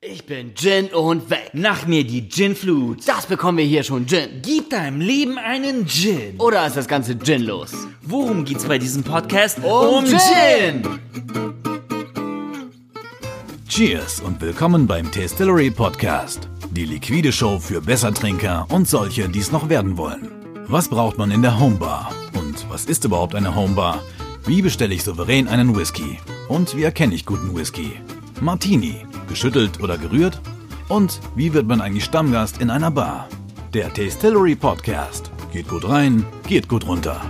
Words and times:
Ich 0.00 0.26
bin 0.26 0.54
Gin 0.54 0.90
und 0.94 1.28
weg. 1.28 1.50
Nach 1.54 1.88
mir 1.88 2.04
die 2.04 2.28
Gin-Flut. 2.28 3.00
Das 3.08 3.26
bekommen 3.26 3.58
wir 3.58 3.64
hier 3.64 3.82
schon 3.82 4.06
Gin. 4.06 4.40
Gib 4.42 4.70
deinem 4.70 5.00
Leben 5.00 5.38
einen 5.38 5.88
Gin. 5.88 6.38
Oder 6.38 6.64
ist 6.68 6.76
das 6.76 6.86
ganze 6.86 7.18
Gin 7.18 7.42
los? 7.42 7.72
Worum 8.02 8.44
geht's 8.44 8.64
bei 8.64 8.78
diesem 8.78 9.02
Podcast? 9.02 9.58
Um 9.58 10.04
Gin. 10.06 10.84
Cheers 13.68 14.20
und 14.20 14.40
willkommen 14.40 14.86
beim 14.86 15.10
Tastillery 15.10 15.72
Podcast. 15.72 16.48
Die 16.70 16.84
liquide 16.84 17.32
Show 17.32 17.58
für 17.58 17.80
Bessertrinker 17.80 18.68
und 18.70 18.86
solche, 18.86 19.28
die 19.28 19.40
es 19.40 19.50
noch 19.50 19.68
werden 19.68 19.96
wollen. 19.96 20.28
Was 20.68 20.86
braucht 20.86 21.18
man 21.18 21.32
in 21.32 21.42
der 21.42 21.58
Homebar? 21.58 22.14
Und 22.34 22.70
was 22.70 22.84
ist 22.84 23.04
überhaupt 23.04 23.34
eine 23.34 23.56
Homebar? 23.56 24.04
Wie 24.46 24.62
bestelle 24.62 24.94
ich 24.94 25.02
souverän 25.02 25.48
einen 25.48 25.76
Whisky? 25.76 26.20
Und 26.46 26.76
wie 26.76 26.84
erkenne 26.84 27.16
ich 27.16 27.26
guten 27.26 27.56
Whisky? 27.56 27.94
Martini, 28.40 29.04
geschüttelt 29.28 29.80
oder 29.82 29.98
gerührt? 29.98 30.40
Und 30.88 31.20
wie 31.34 31.52
wird 31.52 31.66
man 31.66 31.80
eigentlich 31.80 32.04
Stammgast 32.04 32.60
in 32.60 32.70
einer 32.70 32.92
Bar? 32.92 33.28
Der 33.74 33.92
Tastillery 33.92 34.54
Podcast. 34.54 35.32
Geht 35.52 35.66
gut 35.66 35.88
rein, 35.88 36.24
geht 36.46 36.68
gut 36.68 36.86
runter. 36.86 37.20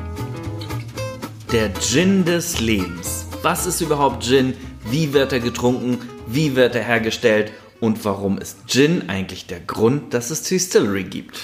Der 1.50 1.72
Gin 1.80 2.26
des 2.26 2.60
Lebens. 2.60 3.26
Was 3.42 3.64
ist 3.64 3.80
überhaupt 3.80 4.22
Gin? 4.22 4.52
Wie 4.90 5.14
wird 5.14 5.32
er 5.32 5.40
getrunken? 5.40 5.98
Wie 6.26 6.54
wird 6.56 6.74
er 6.74 6.84
hergestellt? 6.84 7.52
Und 7.80 8.04
warum 8.04 8.36
ist 8.36 8.68
Gin 8.68 9.08
eigentlich 9.08 9.46
der 9.46 9.60
Grund, 9.60 10.12
dass 10.12 10.30
es 10.30 10.42
Distillery 10.42 11.04
gibt? 11.04 11.40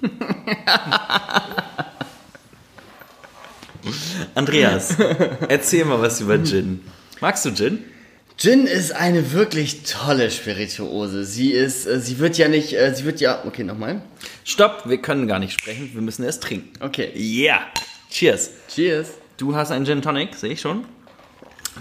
Andreas, 4.34 4.96
erzähl 5.48 5.84
mal 5.84 6.00
was 6.00 6.22
über 6.22 6.42
Gin. 6.42 6.80
Magst 7.20 7.44
du 7.44 7.52
Gin? 7.52 7.84
Gin 8.42 8.66
ist 8.66 8.90
eine 8.90 9.30
wirklich 9.30 9.84
tolle 9.84 10.28
Spirituose. 10.28 11.24
Sie 11.24 11.52
ist, 11.52 11.86
äh, 11.86 12.00
sie 12.00 12.18
wird 12.18 12.36
ja 12.38 12.48
nicht, 12.48 12.72
äh, 12.72 12.92
sie 12.92 13.04
wird 13.04 13.20
ja, 13.20 13.44
okay, 13.46 13.62
nochmal. 13.62 14.02
Stopp, 14.42 14.82
wir 14.86 14.98
können 14.98 15.28
gar 15.28 15.38
nicht 15.38 15.52
sprechen, 15.52 15.90
wir 15.94 16.02
müssen 16.02 16.24
erst 16.24 16.42
trinken. 16.42 16.72
Okay. 16.80 17.12
Yeah! 17.14 17.60
Cheers! 18.10 18.50
Cheers. 18.66 19.10
Du 19.36 19.54
hast 19.54 19.70
einen 19.70 19.86
Gin 19.86 20.02
Tonic, 20.02 20.34
sehe 20.34 20.54
ich 20.54 20.60
schon. 20.60 20.84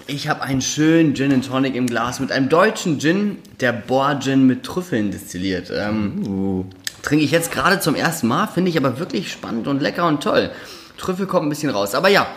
Ich 0.05 0.27
habe 0.27 0.43
einen 0.43 0.61
schönen 0.61 1.15
Gin 1.15 1.33
and 1.33 1.47
Tonic 1.47 1.73
im 1.73 1.87
Glas 1.87 2.19
mit 2.19 2.31
einem 2.31 2.47
deutschen 2.47 2.99
Gin, 2.99 3.39
der 3.59 3.71
Boar 3.73 4.19
Gin 4.19 4.45
mit 4.45 4.61
Trüffeln 4.61 5.09
destilliert. 5.09 5.71
Ähm, 5.75 6.65
Trinke 7.01 7.25
ich 7.25 7.31
jetzt 7.31 7.51
gerade 7.51 7.79
zum 7.79 7.95
ersten 7.95 8.27
Mal, 8.27 8.45
finde 8.45 8.69
ich 8.69 8.77
aber 8.77 8.99
wirklich 8.99 9.31
spannend 9.31 9.67
und 9.67 9.81
lecker 9.81 10.05
und 10.05 10.21
toll. 10.21 10.51
Trüffel 10.99 11.25
kommt 11.25 11.47
ein 11.47 11.49
bisschen 11.49 11.71
raus. 11.71 11.95
Aber 11.95 12.09
ja, 12.09 12.27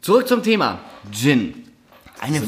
zurück 0.00 0.26
zum 0.26 0.42
Thema. 0.42 0.80
Gin. 1.12 1.61
Eine, 2.22 2.40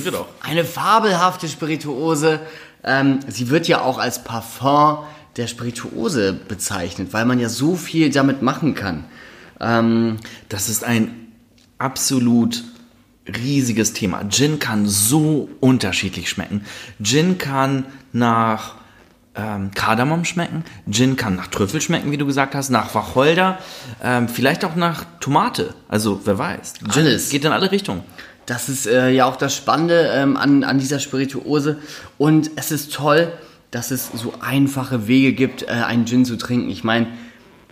eine 0.43 0.65
fabelhafte 0.65 1.49
Spirituose. 1.49 2.41
Ähm, 2.85 3.21
sie 3.27 3.51
wird 3.51 3.67
ja 3.67 3.81
auch 3.81 3.99
als 3.99 4.23
Parfum 4.23 4.99
der 5.37 5.49
Spirituose 5.49 6.33
bezeichnet, 6.33 7.13
weil 7.13 7.25
man 7.25 7.41
ja 7.41 7.49
so 7.49 7.75
viel 7.75 8.11
damit 8.11 8.41
machen 8.41 8.75
kann. 8.75 9.05
Ähm, 9.61 10.19
Das 10.49 10.69
ist 10.69 10.85
ein 10.85 11.33
absolut 11.79 12.63
riesiges 13.27 13.95
Thema. 13.95 14.23
Gin 14.29 14.59
kann 14.59 14.87
so 14.87 15.49
unterschiedlich 15.61 16.29
schmecken. 16.29 16.65
Gin 17.03 17.39
kann 17.39 17.87
nach 18.13 18.77
ähm, 19.35 19.71
Kardamom 19.75 20.25
schmecken. 20.25 20.65
Gin 20.91 21.17
kann 21.17 21.35
nach 21.35 21.49
Trüffel 21.49 21.81
schmecken, 21.81 22.13
wie 22.13 22.17
du 22.17 22.27
gesagt 22.27 22.55
hast, 22.55 22.71
nach 22.71 22.95
Wacholder, 22.95 23.59
ähm, 24.03 24.29
vielleicht 24.29 24.65
auch 24.65 24.77
nach 24.77 25.05
Tomate. 25.21 25.75
Also 25.89 26.21
wer 26.25 26.39
weiß. 26.39 26.75
Gin 26.93 27.07
Alles. 27.07 27.31
geht 27.31 27.45
in 27.45 27.53
alle 27.53 27.73
Richtungen. 27.73 28.03
Das 28.47 28.69
ist 28.69 28.87
äh, 28.87 29.11
ja 29.11 29.27
auch 29.27 29.37
das 29.37 29.57
Spannende 29.57 30.11
ähm, 30.15 30.37
an, 30.37 30.65
an 30.65 30.79
dieser 30.79 30.99
Spirituose. 30.99 31.79
Und 32.19 32.51
es 32.57 32.71
ist 32.71 32.93
toll, 32.93 33.33
dass 33.71 33.91
es 33.91 34.11
so 34.15 34.35
einfache 34.41 35.09
Wege 35.09 35.33
gibt, 35.33 35.63
äh, 35.63 35.67
einen 35.67 36.07
Gin 36.07 36.25
zu 36.25 36.37
trinken. 36.37 36.71
Ich 36.71 36.85
meine, 36.85 37.09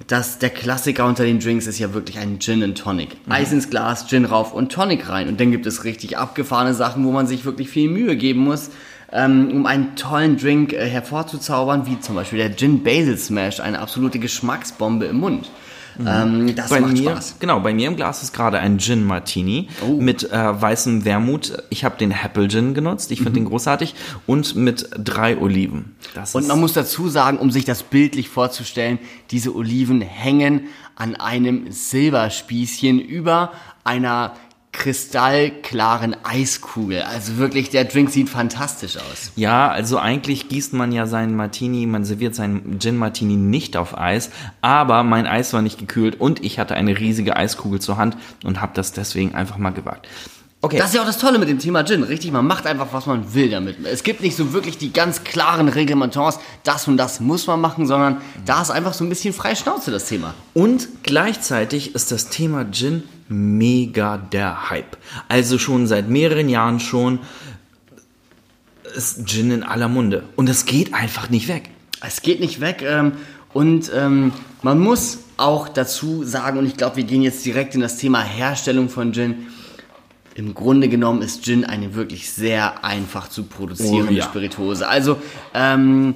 das, 0.07 0.39
der 0.39 0.51
Klassiker 0.51 1.07
unter 1.07 1.25
den 1.25 1.39
Drinks 1.39 1.67
ist 1.67 1.79
ja 1.79 1.95
wirklich 1.95 2.19
ein 2.19 2.41
Gin 2.41 2.63
and 2.63 2.77
Tonic. 2.77 3.17
Eis 3.29 3.53
ins 3.53 3.71
Glas, 3.71 4.09
Gin 4.09 4.25
rauf 4.25 4.53
und 4.53 4.73
Tonic 4.73 5.09
rein. 5.09 5.29
Und 5.29 5.41
dann 5.41 5.53
gibt 5.53 5.67
es 5.67 5.85
richtig 5.85 6.19
abgefahrene 6.19 6.75
Sachen, 6.75 7.05
wo 7.05 7.13
man 7.13 7.27
sich 7.27 7.45
wirklich 7.45 7.69
viel 7.69 7.89
Mühe 7.89 8.17
geben 8.17 8.41
muss, 8.41 8.71
ähm, 9.13 9.51
um 9.53 9.67
einen 9.67 9.95
tollen 9.95 10.39
Drink 10.39 10.73
äh, 10.73 10.89
hervorzuzaubern, 10.89 11.87
wie 11.87 12.01
zum 12.01 12.15
Beispiel 12.15 12.39
der 12.39 12.57
Gin 12.57 12.83
Basil 12.83 13.17
Smash, 13.19 13.61
eine 13.61 13.79
absolute 13.79 14.19
Geschmacksbombe 14.19 15.07
im 15.07 15.19
Mund. 15.19 15.51
Ähm, 15.99 16.55
das 16.55 16.71
bei 16.71 16.81
macht 16.81 16.93
mir, 16.93 17.11
Spaß. 17.11 17.37
Genau, 17.39 17.61
bei 17.61 17.75
mir 17.75 17.89
im 17.89 17.97
Glas 17.97 18.23
ist 18.23 18.33
gerade 18.33 18.59
ein 18.59 18.79
Gin 18.79 19.05
Martini 19.05 19.69
Oh. 19.87 20.01
mit 20.01 20.31
äh, 20.31 20.61
weißem 20.63 21.05
Wermut. 21.05 21.53
Ich 21.71 21.85
habe 21.85 21.97
den 21.99 22.11
Apple 22.13 22.49
Gin 22.49 22.75
genutzt. 22.75 23.11
Ich 23.11 23.19
finde 23.19 23.33
den 23.33 23.45
großartig. 23.45 23.95
Und 24.27 24.55
mit 24.57 24.89
drei 24.99 25.37
Oliven. 25.39 25.95
Das 26.15 26.35
Mhm. 26.35 26.41
Und 26.41 26.49
man 26.49 26.61
muss 26.61 26.73
dazu 26.73 27.09
sagen, 27.09 27.39
um 27.39 27.51
sich 27.51 27.65
das 27.65 27.83
bildlich 27.83 28.29
vorzustellen, 28.29 28.99
diese 29.31 29.55
Oliven 29.55 30.01
hängen 30.01 30.63
an 30.97 31.17
einem 31.17 31.71
Silberspießchen 31.71 33.01
über 33.01 33.53
einer 33.85 34.35
kristallklaren 34.73 36.17
Eiskugel. 36.25 37.03
Also 37.03 37.37
wirklich, 37.37 37.71
der 37.71 37.85
Drink 37.85 38.11
sieht 38.11 38.31
fantastisch 38.31 38.97
aus. 38.97 39.31
Ja, 39.37 39.71
also 39.71 39.99
eigentlich 39.99 40.49
gießt 40.49 40.73
man 40.73 40.93
ja 40.93 41.07
seinen 41.07 41.37
Martini, 41.37 41.87
man 41.87 42.05
serviert 42.05 42.35
seinen 42.35 42.81
Gin 42.81 42.97
Martini 42.97 43.37
nicht 43.37 43.77
auf 43.77 43.97
Eis, 43.97 44.31
aber 44.63 45.03
mein 45.05 45.27
Eis 45.27 45.53
war 45.53 45.63
nicht 45.63 45.79
gekühlt 45.79 46.21
und 46.21 46.43
ich 46.43 46.59
hatte 46.59 46.75
eine 46.75 46.99
riesige 46.99 47.37
Eiskugel 47.37 47.81
zur 47.81 47.99
Hand 47.99 48.17
und 48.45 48.61
habe 48.61 48.73
das 48.75 48.93
deswegen 48.93 49.35
einfach 49.35 49.59
mal 49.59 49.71
gewagt. 49.71 50.09
Okay. 50.65 50.79
Das 50.79 50.91
ist 50.91 50.95
ja 50.95 51.03
auch 51.03 51.07
das 51.07 51.19
Tolle 51.19 51.41
mit 51.41 51.49
dem 51.49 51.59
Thema 51.59 51.85
Gin, 51.85 52.05
richtig? 52.05 52.31
Man 52.31 52.47
macht 52.47 52.67
einfach, 52.67 52.87
was 52.93 53.07
man 53.07 53.35
will 53.35 53.51
damit. 53.51 53.85
Es 53.85 54.05
gibt 54.05 54.21
nicht 54.21 54.37
so 54.37 54.53
wirklich 54.53 54.79
die 54.79 54.93
ganz 54.93 55.25
klaren 55.25 55.67
Reglementants, 55.69 56.39
das 56.63 56.87
und 56.87 56.97
das 56.99 57.19
muss 57.19 57.49
man 57.49 57.61
machen, 57.61 57.89
sondern 57.89 58.19
da 58.47 58.63
ist 58.63 58.71
einfach 58.71 58.95
so 58.95 59.03
ein 59.03 59.09
bisschen 59.09 59.35
freie 59.35 59.57
Schnauze 59.57 59.91
das 59.91 60.05
Thema. 60.07 60.35
Und 60.55 60.87
gleichzeitig 61.03 61.97
ist 61.97 62.13
das 62.13 62.29
Thema 62.29 62.65
Gin 62.71 63.03
mega 63.29 64.19
der 64.19 64.71
Hype. 64.71 64.97
Also 65.29 65.59
schon 65.59 65.89
seit 65.89 66.09
mehreren 66.09 66.49
Jahren 66.49 66.79
schon 66.79 67.19
ist 68.95 69.27
Gin 69.27 69.51
in 69.51 69.63
aller 69.65 69.89
Munde. 69.89 70.23
Und 70.37 70.49
es 70.49 70.65
geht 70.65 70.95
einfach 70.95 71.29
nicht 71.29 71.49
weg. 71.49 71.71
Es 72.07 72.23
geht 72.23 72.39
nicht 72.39 72.61
weg 72.61 72.85
ähm, 72.87 73.15
und 73.53 73.91
ähm, 73.93 74.33
man 74.63 74.79
muss 74.79 75.19
auch 75.37 75.69
dazu 75.69 76.23
sagen, 76.23 76.59
und 76.59 76.67
ich 76.67 76.77
glaube, 76.77 76.97
wir 76.97 77.05
gehen 77.05 77.23
jetzt 77.23 77.45
direkt 77.45 77.75
in 77.75 77.81
das 77.81 77.97
Thema 77.97 78.23
Herstellung 78.23 78.89
von 78.89 79.13
Gin. 79.13 79.49
Im 80.35 80.55
Grunde 80.55 80.89
genommen 80.89 81.23
ist 81.23 81.45
Gin 81.45 81.65
eine 81.65 81.95
wirklich 81.95 82.31
sehr 82.31 82.85
einfach 82.85 83.29
zu 83.29 83.45
produzierende 83.45 84.13
Oh 84.13 84.17
ja. 84.17 84.25
Spirituose. 84.25 84.89
Also 84.89 85.17
ähm, 85.55 86.15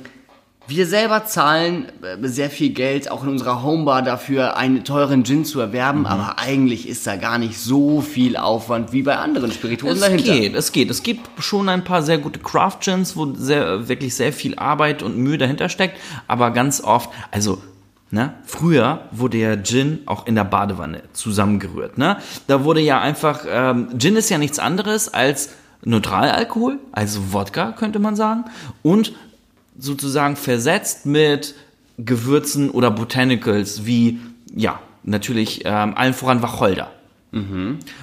wir 0.68 0.86
selber 0.86 1.24
zahlen 1.26 1.86
äh, 2.02 2.26
sehr 2.26 2.50
viel 2.50 2.70
Geld 2.70 3.08
auch 3.10 3.22
in 3.22 3.28
unserer 3.28 3.62
Homebar 3.62 4.02
dafür, 4.02 4.56
einen 4.56 4.82
teuren 4.84 5.22
Gin 5.24 5.44
zu 5.44 5.60
erwerben, 5.60 6.00
Mhm. 6.00 6.06
aber 6.06 6.38
eigentlich 6.40 6.88
ist 6.88 7.06
da 7.06 7.16
gar 7.16 7.38
nicht 7.38 7.56
so 7.58 8.00
viel 8.00 8.36
Aufwand 8.36 8.92
wie 8.92 9.02
bei 9.02 9.16
anderen 9.16 9.52
Spirituosen 9.52 9.96
Es 9.96 10.00
dahinter. 10.00 10.32
geht, 10.34 10.54
es 10.56 10.72
geht. 10.72 10.90
Es 10.90 11.02
gibt 11.04 11.28
schon 11.40 11.68
ein 11.68 11.84
paar 11.84 12.02
sehr 12.02 12.18
gute 12.18 12.40
Craft 12.40 12.78
Gins, 12.80 13.16
wo 13.16 13.32
sehr, 13.34 13.88
wirklich 13.88 14.16
sehr 14.16 14.32
viel 14.32 14.56
Arbeit 14.58 15.02
und 15.04 15.16
Mühe 15.18 15.38
dahinter 15.38 15.68
steckt, 15.68 15.98
aber 16.26 16.50
ganz 16.50 16.80
oft, 16.82 17.10
also 17.30 17.58
Ne? 18.10 18.34
Früher 18.44 19.02
wurde 19.10 19.38
ja 19.38 19.56
Gin 19.56 20.00
auch 20.06 20.26
in 20.26 20.36
der 20.36 20.44
Badewanne 20.44 21.02
zusammengerührt. 21.12 21.98
Ne? 21.98 22.18
Da 22.46 22.62
wurde 22.62 22.80
ja 22.80 23.00
einfach, 23.00 23.44
ähm, 23.48 23.98
Gin 23.98 24.16
ist 24.16 24.30
ja 24.30 24.38
nichts 24.38 24.58
anderes 24.58 25.12
als 25.12 25.50
Neutralalkohol, 25.84 26.78
also 26.92 27.32
Wodka 27.32 27.72
könnte 27.72 27.98
man 27.98 28.16
sagen, 28.16 28.44
und 28.82 29.12
sozusagen 29.78 30.36
versetzt 30.36 31.06
mit 31.06 31.54
Gewürzen 31.98 32.70
oder 32.70 32.90
Botanicals 32.90 33.86
wie, 33.86 34.20
ja, 34.54 34.80
natürlich 35.02 35.62
ähm, 35.64 35.94
allen 35.96 36.14
voran 36.14 36.42
Wacholder. 36.42 36.90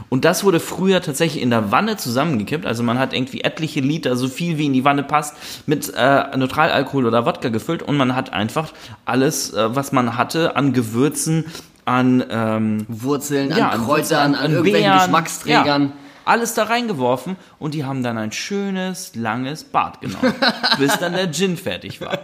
Und 0.09 0.25
das 0.25 0.43
wurde 0.43 0.59
früher 0.59 1.01
tatsächlich 1.01 1.41
in 1.41 1.49
der 1.49 1.71
Wanne 1.71 1.97
zusammengekippt. 1.97 2.65
Also 2.65 2.83
man 2.83 2.99
hat 2.99 3.13
irgendwie 3.13 3.41
etliche 3.41 3.79
Liter, 3.79 4.15
so 4.15 4.27
viel 4.27 4.57
wie 4.57 4.65
in 4.65 4.73
die 4.73 4.85
Wanne 4.85 5.03
passt, 5.03 5.35
mit 5.67 5.91
äh, 5.95 6.37
Neutralalkohol 6.37 7.05
oder 7.05 7.25
Wodka 7.25 7.49
gefüllt 7.49 7.83
und 7.83 7.97
man 7.97 8.15
hat 8.15 8.33
einfach 8.33 8.71
alles, 9.05 9.53
äh, 9.53 9.75
was 9.75 9.91
man 9.91 10.17
hatte, 10.17 10.55
an 10.55 10.73
Gewürzen, 10.73 11.45
an 11.85 12.23
ähm, 12.29 12.85
Wurzeln, 12.87 13.49
ja, 13.49 13.69
an 13.69 13.85
Kräutern, 13.85 13.87
Wurzeln, 13.87 14.35
an, 14.35 14.51
irgendwelchen 14.51 14.81
Beeren, 14.81 14.99
Geschmacksträgern. 14.99 15.83
Ja, 15.83 15.91
alles 16.25 16.53
da 16.53 16.63
reingeworfen 16.63 17.35
und 17.59 17.73
die 17.73 17.83
haben 17.83 18.03
dann 18.03 18.17
ein 18.17 18.31
schönes, 18.31 19.15
langes 19.15 19.63
Bad 19.65 19.99
genommen, 20.01 20.33
bis 20.79 20.97
dann 20.97 21.13
der 21.13 21.31
Gin 21.31 21.57
fertig 21.57 21.99
war. 22.01 22.19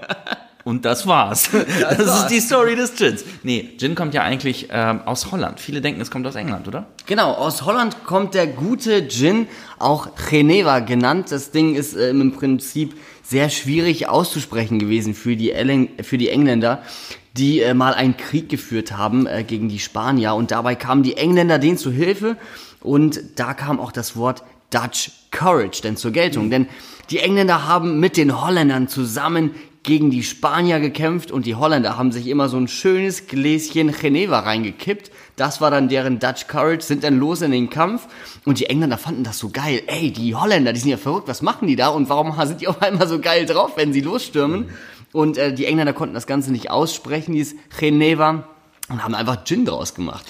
Und 0.63 0.85
das 0.85 1.07
war's. 1.07 1.49
Das, 1.79 1.99
war's. 1.99 2.21
ist 2.21 2.27
die 2.27 2.39
Story 2.39 2.75
des 2.75 2.95
Gins. 2.95 3.23
Nee, 3.43 3.69
Gin 3.77 3.95
kommt 3.95 4.13
ja 4.13 4.23
eigentlich 4.23 4.67
ähm, 4.71 5.01
aus 5.05 5.31
Holland. 5.31 5.59
Viele 5.59 5.81
denken, 5.81 6.01
es 6.01 6.11
kommt 6.11 6.27
aus 6.27 6.35
England, 6.35 6.67
oder? 6.67 6.87
Genau, 7.05 7.31
aus 7.31 7.63
Holland 7.63 8.03
kommt 8.03 8.33
der 8.33 8.47
gute 8.47 9.07
Gin, 9.07 9.47
auch 9.77 10.09
Geneva 10.29 10.79
genannt. 10.79 11.31
Das 11.31 11.51
Ding 11.51 11.75
ist 11.75 11.95
äh, 11.95 12.09
im 12.09 12.33
Prinzip 12.33 12.95
sehr 13.23 13.49
schwierig 13.49 14.09
auszusprechen 14.09 14.79
gewesen 14.79 15.13
für 15.13 15.35
die, 15.35 15.51
Ellen, 15.51 15.89
für 16.01 16.17
die 16.17 16.29
Engländer, 16.29 16.81
die 17.37 17.61
äh, 17.61 17.73
mal 17.73 17.93
einen 17.93 18.17
Krieg 18.17 18.49
geführt 18.49 18.97
haben 18.97 19.27
äh, 19.27 19.43
gegen 19.43 19.69
die 19.69 19.79
Spanier. 19.79 20.33
Und 20.33 20.51
dabei 20.51 20.75
kamen 20.75 21.03
die 21.03 21.15
Engländer 21.15 21.59
denen 21.59 21.77
zu 21.77 21.91
Hilfe 21.91 22.37
und 22.81 23.21
da 23.35 23.53
kam 23.53 23.79
auch 23.79 23.91
das 23.91 24.15
Wort 24.15 24.43
Dutch 24.71 25.11
Courage 25.31 25.81
denn 25.81 25.95
zur 25.97 26.11
Geltung. 26.11 26.49
Denn 26.49 26.67
Die 27.09 27.19
Engländer 27.19 27.67
haben 27.67 27.99
mit 27.99 28.17
den 28.17 28.39
Holländern 28.39 28.87
zusammen 28.87 29.51
gegen 29.83 30.11
die 30.11 30.23
Spanier 30.23 30.79
gekämpft 30.79 31.31
und 31.31 31.45
die 31.45 31.55
Holländer 31.55 31.97
haben 31.97 32.11
sich 32.11 32.27
immer 32.27 32.49
so 32.49 32.57
ein 32.57 32.67
schönes 32.67 33.27
Gläschen 33.27 33.93
Geneva 33.93 34.39
reingekippt. 34.39 35.09
Das 35.35 35.61
war 35.61 35.71
dann 35.71 35.87
deren 35.87 36.19
Dutch 36.19 36.47
Courage, 36.47 36.81
sind 36.81 37.03
dann 37.03 37.17
los 37.17 37.41
in 37.41 37.51
den 37.51 37.69
Kampf 37.69 38.07
und 38.45 38.59
die 38.59 38.65
Engländer 38.65 38.97
fanden 38.97 39.23
das 39.23 39.39
so 39.39 39.49
geil. 39.49 39.81
Ey, 39.87 40.11
die 40.11 40.35
Holländer, 40.35 40.73
die 40.73 40.79
sind 40.79 40.89
ja 40.89 40.97
verrückt, 40.97 41.27
was 41.27 41.41
machen 41.41 41.67
die 41.67 41.75
da 41.75 41.89
und 41.89 42.09
warum 42.09 42.35
sind 42.45 42.61
die 42.61 42.67
auf 42.67 42.81
einmal 42.81 43.07
so 43.07 43.19
geil 43.19 43.45
drauf, 43.45 43.71
wenn 43.75 43.93
sie 43.93 44.01
losstürmen? 44.01 44.69
Und 45.11 45.37
äh, 45.37 45.53
die 45.53 45.65
Engländer 45.65 45.93
konnten 45.93 46.13
das 46.13 46.27
Ganze 46.27 46.51
nicht 46.51 46.69
aussprechen, 46.69 47.33
dieses 47.33 47.55
Geneva, 47.79 48.47
und 48.89 49.03
haben 49.03 49.15
einfach 49.15 49.43
Gin 49.43 49.65
draus 49.65 49.93
gemacht. 49.93 50.25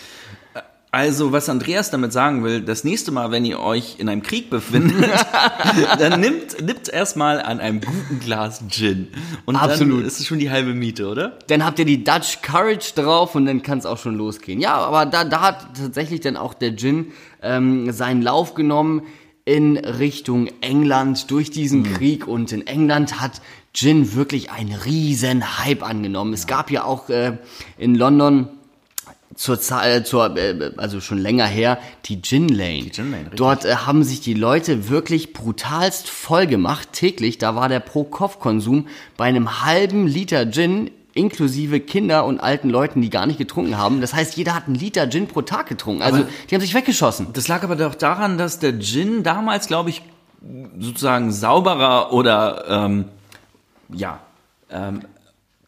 Also, 0.91 1.31
was 1.31 1.49
Andreas 1.49 1.91
damit 1.91 2.11
sagen 2.11 2.43
will, 2.43 2.61
das 2.61 2.83
nächste 2.83 3.11
Mal, 3.11 3.29
wenn 3.29 3.45
ihr 3.45 3.59
euch 3.59 3.97
in 3.99 4.09
einem 4.09 4.23
Krieg 4.23 4.49
befindet, 4.49 5.07
dann 5.99 6.19
nimmt, 6.19 6.59
nimmt 6.65 6.89
erstmal 6.89 7.39
an 7.41 7.59
einem 7.59 7.79
guten 7.79 8.19
Glas 8.19 8.63
Gin. 8.69 9.09
Und 9.45 9.55
Absolut. 9.55 9.99
dann 9.99 10.07
ist 10.07 10.19
es 10.19 10.25
schon 10.25 10.39
die 10.39 10.49
halbe 10.49 10.73
Miete, 10.73 11.07
oder? 11.07 11.37
Dann 11.45 11.63
habt 11.63 11.77
ihr 11.77 11.85
die 11.85 12.03
Dutch 12.03 12.41
Courage 12.41 12.93
drauf 12.95 13.35
und 13.35 13.45
dann 13.45 13.61
kann 13.61 13.77
es 13.77 13.85
auch 13.85 13.99
schon 13.99 14.15
losgehen. 14.15 14.59
Ja, 14.59 14.77
aber 14.77 15.05
da, 15.05 15.25
da 15.25 15.41
hat 15.41 15.77
tatsächlich 15.77 16.21
dann 16.21 16.35
auch 16.35 16.55
der 16.55 16.75
Gin 16.75 17.11
ähm, 17.43 17.91
seinen 17.91 18.23
Lauf 18.23 18.55
genommen 18.55 19.03
in 19.45 19.77
Richtung 19.77 20.47
England 20.61 21.29
durch 21.29 21.51
diesen 21.51 21.83
Krieg 21.83 22.27
und 22.27 22.51
in 22.51 22.65
England 22.65 23.21
hat 23.21 23.41
Gin 23.73 24.15
wirklich 24.15 24.49
einen 24.49 24.73
riesen 24.73 25.59
Hype 25.63 25.83
angenommen. 25.83 26.33
Es 26.33 26.47
gab 26.47 26.71
ja 26.71 26.83
auch 26.83 27.09
äh, 27.09 27.37
in 27.77 27.93
London 27.93 28.49
zur 29.39 29.57
Zahl, 29.61 30.05
zur, 30.05 30.35
äh, 30.35 30.71
also 30.75 30.99
schon 30.99 31.17
länger 31.17 31.45
her, 31.45 31.77
die 32.03 32.21
Gin 32.21 32.49
Lane. 32.49 32.83
Die 32.83 32.91
Gin 32.91 33.09
Lane, 33.09 33.23
richtig. 33.23 33.37
Dort 33.37 33.63
äh, 33.63 33.73
haben 33.73 34.03
sich 34.03 34.19
die 34.19 34.33
Leute 34.33 34.89
wirklich 34.89 35.31
brutalst 35.31 36.09
voll 36.09 36.45
gemacht 36.45 36.89
täglich. 36.91 37.37
Da 37.37 37.55
war 37.55 37.69
der 37.69 37.79
Pro-Kopf-Konsum 37.79 38.87
bei 39.15 39.23
einem 39.23 39.63
halben 39.63 40.07
Liter 40.07 40.51
Gin 40.51 40.91
inklusive 41.13 41.79
Kinder 41.79 42.25
und 42.25 42.41
alten 42.41 42.69
Leuten, 42.69 43.01
die 43.01 43.09
gar 43.09 43.25
nicht 43.27 43.37
getrunken 43.37 43.77
haben. 43.77 44.01
Das 44.01 44.13
heißt, 44.13 44.35
jeder 44.35 44.53
hat 44.53 44.67
einen 44.67 44.75
Liter 44.75 45.09
Gin 45.09 45.27
pro 45.27 45.41
Tag 45.41 45.67
getrunken. 45.67 46.01
Also 46.01 46.25
die 46.49 46.55
haben 46.55 46.61
sich 46.61 46.73
weggeschossen. 46.73 47.27
Das 47.31 47.47
lag 47.47 47.63
aber 47.63 47.77
doch 47.77 47.95
daran, 47.95 48.37
dass 48.37 48.59
der 48.59 48.77
Gin 48.79 49.23
damals, 49.23 49.67
glaube 49.67 49.89
ich, 49.89 50.01
sozusagen 50.77 51.31
sauberer 51.31 52.11
oder 52.11 52.65
ähm, 52.67 53.05
ja, 53.93 54.19
ähm, 54.69 55.03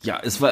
ja, 0.03 0.19
es 0.21 0.41
war 0.41 0.51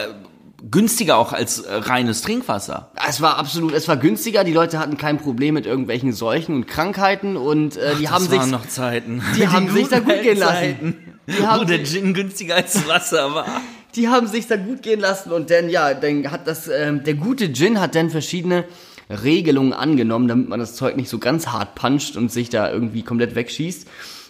günstiger 0.69 1.17
auch 1.17 1.33
als 1.33 1.59
äh, 1.59 1.73
reines 1.73 2.21
Trinkwasser. 2.21 2.91
Es 3.07 3.21
war 3.21 3.37
absolut, 3.37 3.73
es 3.73 3.87
war 3.87 3.97
günstiger. 3.97 4.43
Die 4.43 4.53
Leute 4.53 4.79
hatten 4.79 4.97
kein 4.97 5.17
Problem 5.17 5.53
mit 5.53 5.65
irgendwelchen 5.65 6.13
Seuchen 6.13 6.55
und 6.55 6.67
Krankheiten 6.67 7.37
und 7.37 7.77
äh, 7.77 7.95
die 7.95 8.09
haben 8.09 8.27
das 8.29 8.43
sich 8.43 8.51
noch 8.51 8.67
Zeiten. 8.67 9.21
die 9.37 9.47
haben 9.47 9.69
sich 9.71 9.87
da 9.87 9.99
gut 9.99 10.21
gehen 10.21 10.37
lassen. 10.37 10.97
Die 11.27 11.45
haben 11.45 11.61
wo 11.61 11.65
der 11.65 11.79
sich- 11.85 11.91
Gin 11.99 12.13
günstiger 12.13 12.55
als 12.55 12.87
Wasser 12.87 13.33
war. 13.33 13.61
die 13.95 14.07
haben 14.07 14.27
sich 14.27 14.47
da 14.47 14.55
gut 14.57 14.81
gehen 14.81 14.99
lassen 14.99 15.31
und 15.31 15.49
dann 15.49 15.69
ja, 15.69 15.93
dann 15.93 16.31
hat 16.31 16.47
das 16.47 16.67
ähm, 16.67 17.03
der 17.03 17.15
gute 17.15 17.51
Gin 17.53 17.79
hat 17.79 17.95
dann 17.95 18.09
verschiedene 18.09 18.65
Regelungen 19.09 19.73
angenommen, 19.73 20.27
damit 20.27 20.49
man 20.49 20.59
das 20.59 20.75
Zeug 20.75 20.95
nicht 20.95 21.09
so 21.09 21.17
ganz 21.17 21.47
hart 21.47 21.75
puncht 21.75 22.15
und 22.15 22.31
sich 22.31 22.49
da 22.49 22.71
irgendwie 22.71 23.01
komplett 23.03 23.33
wegschießt. 23.35 23.87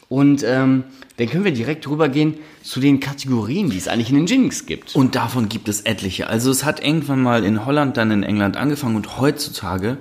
Und 0.09 0.43
ähm, 0.43 0.83
dann 1.17 1.29
können 1.29 1.45
wir 1.45 1.51
direkt 1.51 1.87
rübergehen 1.87 2.35
zu 2.63 2.79
den 2.79 2.99
Kategorien, 2.99 3.69
die 3.69 3.77
es 3.77 3.87
eigentlich 3.87 4.09
in 4.09 4.15
den 4.15 4.25
Gins 4.25 4.65
gibt. 4.65 4.95
Und 4.95 5.13
davon 5.13 5.49
gibt 5.49 5.69
es 5.69 5.81
etliche. 5.81 6.27
Also 6.27 6.49
es 6.49 6.65
hat 6.65 6.83
irgendwann 6.83 7.21
mal 7.21 7.43
in 7.43 7.65
Holland, 7.65 7.95
dann 7.95 8.09
in 8.09 8.23
England 8.23 8.57
angefangen 8.57 8.95
und 8.95 9.19
heutzutage 9.19 9.97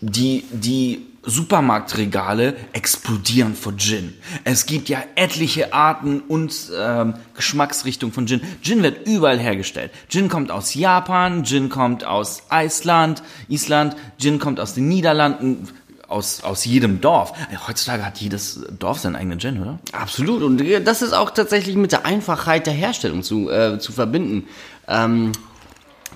die, 0.00 0.44
die 0.52 1.06
Supermarktregale 1.26 2.56
explodieren 2.72 3.56
vor 3.56 3.76
Gin. 3.76 4.14
Es 4.44 4.66
gibt 4.66 4.88
ja 4.88 5.02
etliche 5.16 5.74
Arten 5.74 6.20
und 6.20 6.54
ähm, 6.78 7.14
Geschmacksrichtungen 7.34 8.12
von 8.12 8.28
Gin. 8.28 8.40
Gin 8.62 8.84
wird 8.84 9.08
überall 9.08 9.38
hergestellt. 9.38 9.90
Gin 10.08 10.28
kommt 10.28 10.52
aus 10.52 10.74
Japan, 10.74 11.44
Gin 11.44 11.68
kommt 11.68 12.04
aus 12.04 12.44
Island, 12.52 13.24
Island, 13.48 13.96
Gin 14.18 14.38
kommt 14.38 14.60
aus 14.60 14.74
den 14.74 14.86
Niederlanden, 14.86 15.66
aus, 16.08 16.42
aus 16.42 16.64
jedem 16.64 17.00
Dorf. 17.00 17.32
Heutzutage 17.66 18.04
hat 18.04 18.18
jedes 18.18 18.60
Dorf 18.78 18.98
seinen 18.98 19.16
eigenen 19.16 19.38
Gin, 19.38 19.60
oder? 19.60 19.78
Absolut. 19.92 20.42
Und 20.42 20.62
das 20.84 21.02
ist 21.02 21.12
auch 21.12 21.30
tatsächlich 21.30 21.76
mit 21.76 21.92
der 21.92 22.06
Einfachheit 22.06 22.66
der 22.66 22.74
Herstellung 22.74 23.22
zu, 23.22 23.50
äh, 23.50 23.78
zu 23.78 23.92
verbinden. 23.92 24.46
Ähm, 24.88 25.32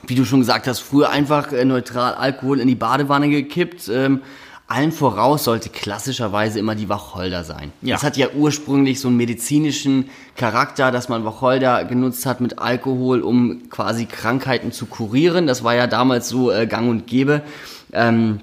wie 0.07 0.15
du 0.15 0.25
schon 0.25 0.41
gesagt 0.41 0.67
hast, 0.67 0.81
früher 0.81 1.11
einfach 1.11 1.53
äh, 1.53 1.65
neutral 1.65 2.15
Alkohol 2.15 2.61
in 2.61 2.69
die 2.69 2.75
Badewanne 2.75 3.29
gekippt. 3.29 3.89
Ähm, 3.89 4.23
allen 4.71 4.93
voraus 4.93 5.43
sollte 5.43 5.69
klassischerweise 5.69 6.61
immer 6.61 6.77
die 6.77 6.89
Wacholder 6.89 7.43
sein. 7.43 7.73
Ja. 7.83 7.97
Das 7.97 8.05
hat 8.05 8.17
ja 8.17 8.29
ursprünglich 8.33 9.01
so 9.01 9.09
einen 9.09 9.17
medizinischen 9.17 10.09
Charakter, 10.37 10.93
dass 10.93 11.09
man 11.09 11.25
Wacholder 11.25 11.85
genutzt 11.85 12.25
hat 12.25 12.41
mit 12.41 12.61
Alkohol, 12.61 13.23
um 13.23 13.69
quasi 13.69 14.07
Krankheiten 14.07 14.71
zu 14.71 14.87
kurieren. 14.87 15.49
Das 15.49 15.65
war 15.65 15.75
ja 15.75 15.89
damals 15.89 16.29
so 16.29 16.53
äh, 16.53 16.69
gang 16.69 16.89
und 16.89 17.09
gäbe. 17.09 17.43
Ähm, 17.93 18.39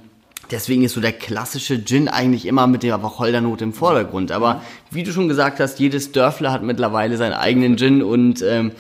Deswegen 0.52 0.84
ist 0.84 0.94
so 0.94 1.02
der 1.02 1.14
klassische 1.14 1.84
Gin 1.84 2.08
eigentlich 2.08 2.46
immer 2.46 2.68
mit 2.68 2.84
der 2.84 3.02
Wacholdernote 3.04 3.64
im 3.64 3.74
Vordergrund. 3.74 4.32
Aber 4.32 4.62
wie 4.92 5.04
du 5.04 5.12
schon 5.12 5.28
gesagt 5.28 5.60
hast, 5.60 5.80
jedes 5.80 6.12
Dörfler 6.12 6.52
hat 6.52 6.64
mittlerweile 6.64 7.18
seinen 7.18 7.34
eigenen 7.34 7.78
Gin 7.78 8.02
und 8.02 8.42
ähm, 8.42 8.72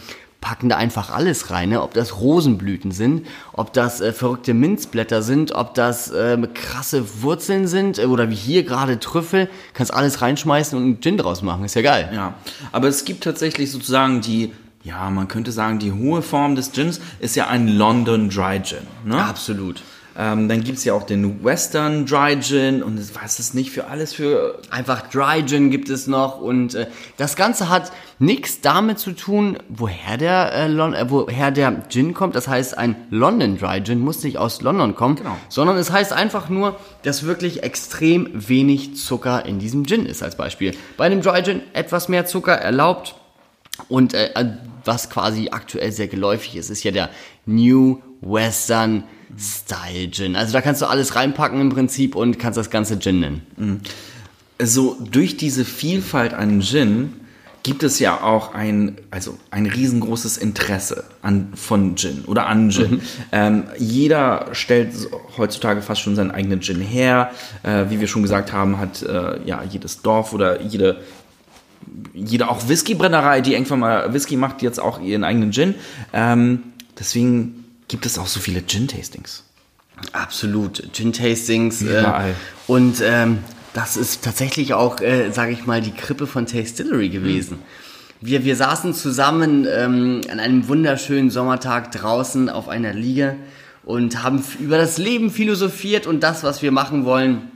packen 0.41 0.69
da 0.69 0.77
einfach 0.77 1.09
alles 1.09 1.51
rein. 1.51 1.69
Ne? 1.69 1.81
Ob 1.81 1.93
das 1.93 2.19
Rosenblüten 2.19 2.91
sind, 2.91 3.27
ob 3.53 3.73
das 3.73 4.01
äh, 4.01 4.13
verrückte 4.13 4.53
Minzblätter 4.53 5.21
sind, 5.21 5.53
ob 5.53 5.73
das 5.73 6.11
äh, 6.11 6.37
krasse 6.53 7.21
Wurzeln 7.21 7.67
sind 7.67 7.99
äh, 7.99 8.05
oder 8.05 8.29
wie 8.29 8.35
hier 8.35 8.63
gerade 8.63 8.99
Trüffel. 8.99 9.49
Kannst 9.73 9.93
alles 9.93 10.21
reinschmeißen 10.21 10.77
und 10.77 10.83
einen 10.85 11.01
Gin 11.01 11.17
draus 11.17 11.41
machen. 11.41 11.65
Ist 11.65 11.75
ja 11.75 11.81
geil. 11.81 12.09
Ja, 12.13 12.35
aber 12.71 12.87
es 12.87 13.03
gibt 13.03 13.23
tatsächlich 13.23 13.71
sozusagen 13.71 14.21
die, 14.21 14.53
ja, 14.87 15.09
man 15.09 15.27
könnte 15.27 15.51
sagen, 15.51 15.79
die 15.79 15.91
hohe 15.91 16.21
Form 16.21 16.55
des 16.55 16.71
Gins 16.71 17.01
ist 17.19 17.35
ja 17.35 17.47
ein 17.47 17.67
London 17.67 18.29
Dry 18.29 18.61
Gin. 18.63 18.79
Ne? 19.05 19.21
Absolut. 19.21 19.81
Ähm, 20.19 20.47
dann 20.49 20.63
gibt's 20.63 20.83
ja 20.83 20.93
auch 20.93 21.03
den 21.03 21.43
Western 21.43 22.07
Dry 22.07 22.39
Gin 22.39 22.81
und 22.81 22.97
weiß 22.97 23.37
es 23.37 23.53
nicht 23.53 23.69
für 23.69 23.85
alles 23.87 24.13
für. 24.13 24.59
Einfach 24.71 25.09
Dry 25.09 25.45
Gin 25.45 25.69
gibt 25.69 25.89
es 25.89 26.07
noch 26.07 26.41
und 26.41 26.73
äh, 26.73 26.87
das 27.17 27.35
Ganze 27.35 27.69
hat 27.69 27.91
nichts 28.17 28.61
damit 28.61 28.97
zu 28.97 29.11
tun, 29.11 29.57
woher 29.69 30.17
der, 30.17 30.51
äh, 30.53 30.67
Lon 30.69 30.95
äh, 30.95 31.05
woher 31.11 31.51
der 31.51 31.87
Gin 31.89 32.15
kommt. 32.15 32.33
Das 32.35 32.47
heißt, 32.47 32.77
ein 32.79 32.95
London 33.11 33.59
Dry 33.59 33.83
Gin 33.83 33.99
muss 33.99 34.23
nicht 34.23 34.39
aus 34.39 34.61
London 34.63 34.95
kommen, 34.95 35.17
Genau. 35.17 35.35
sondern 35.49 35.77
es 35.77 35.91
heißt 35.91 36.13
einfach 36.13 36.49
nur, 36.49 36.77
dass 37.03 37.23
wirklich 37.23 37.61
extrem 37.61 38.27
wenig 38.33 38.95
Zucker 38.95 39.45
in 39.45 39.59
diesem 39.59 39.85
Gin 39.85 40.07
ist 40.07 40.23
als 40.23 40.35
Beispiel. 40.35 40.75
Bei 40.95 41.05
einem 41.05 41.21
Dry 41.21 41.43
Gin 41.43 41.61
etwas 41.73 42.09
mehr 42.09 42.25
Zucker 42.25 42.53
erlaubt 42.53 43.15
und 43.89 44.13
äh, 44.13 44.31
äh, 44.33 44.45
was 44.85 45.09
quasi 45.09 45.49
aktuell 45.51 45.91
sehr 45.91 46.07
geläufig 46.07 46.55
ist, 46.55 46.69
ist 46.69 46.83
ja 46.83 46.91
der 46.91 47.09
New 47.45 48.01
Western 48.21 49.03
Style 49.37 50.09
Gin. 50.11 50.35
Also 50.35 50.53
da 50.53 50.61
kannst 50.61 50.81
du 50.81 50.85
alles 50.85 51.15
reinpacken 51.15 51.59
im 51.59 51.69
Prinzip 51.69 52.15
und 52.15 52.39
kannst 52.39 52.57
das 52.57 52.69
ganze 52.69 52.97
Gin 52.99 53.19
nennen. 53.19 53.81
So 54.61 54.97
durch 54.99 55.37
diese 55.37 55.65
Vielfalt 55.65 56.33
an 56.33 56.61
Gin 56.61 57.13
gibt 57.63 57.83
es 57.83 57.99
ja 57.99 58.21
auch 58.21 58.53
ein, 58.53 58.95
also 59.11 59.37
ein 59.51 59.65
riesengroßes 59.65 60.37
Interesse 60.37 61.03
an, 61.21 61.51
von 61.53 61.97
Gin 61.97 62.23
oder 62.25 62.47
an 62.47 62.69
Gin. 62.71 63.01
Ähm, 63.33 63.65
jeder 63.77 64.47
stellt 64.53 64.93
heutzutage 65.37 65.81
fast 65.81 65.99
schon 66.01 66.15
seinen 66.15 66.31
eigenen 66.31 66.61
Gin 66.61 66.79
her. 66.79 67.31
Äh, 67.63 67.85
wie 67.89 67.99
wir 67.99 68.07
schon 68.07 68.21
gesagt 68.21 68.53
haben, 68.53 68.79
hat 68.79 69.03
äh, 69.03 69.41
ja 69.43 69.63
jedes 69.69 70.01
Dorf 70.01 70.31
oder 70.31 70.61
jede 70.61 71.01
jede 72.13 72.49
auch 72.49 72.67
Whiskybrennerei, 72.67 73.41
die 73.41 73.53
irgendwann 73.53 73.79
mal 73.79 74.13
Whisky 74.13 74.35
macht, 74.35 74.61
jetzt 74.61 74.79
auch 74.79 74.99
ihren 74.99 75.23
eigenen 75.23 75.51
Gin. 75.51 75.75
Ähm, 76.13 76.63
deswegen 76.99 77.65
gibt 77.87 78.05
es 78.05 78.17
auch 78.17 78.27
so 78.27 78.39
viele 78.39 78.65
Gin-Tastings. 78.65 79.43
Absolut. 80.13 80.93
Gin-Tastings. 80.93 81.81
Äh, 81.81 81.99
Überall. 81.99 82.35
und 82.67 83.01
ähm, 83.03 83.39
das 83.73 83.97
ist 83.97 84.23
tatsächlich 84.23 84.73
auch, 84.73 85.01
äh, 85.01 85.31
sage 85.31 85.51
ich 85.51 85.65
mal, 85.65 85.81
die 85.81 85.91
Krippe 85.91 86.27
von 86.27 86.45
Tastillery 86.45 87.09
gewesen. 87.09 87.59
Wir, 88.21 88.43
wir 88.43 88.55
saßen 88.55 88.95
zusammen 88.95 89.67
ähm, 89.69 90.21
an 90.31 90.39
einem 90.39 90.67
wunderschönen 90.67 91.29
Sommertag 91.29 91.91
draußen 91.91 92.49
auf 92.49 92.67
einer 92.67 92.93
Liege 92.93 93.35
und 93.85 94.23
haben 94.23 94.43
über 94.59 94.77
das 94.77 94.97
Leben 94.97 95.29
philosophiert 95.29 96.07
und 96.07 96.21
das, 96.21 96.43
was 96.43 96.63
wir 96.63 96.71
machen 96.71 97.05
wollen. 97.05 97.51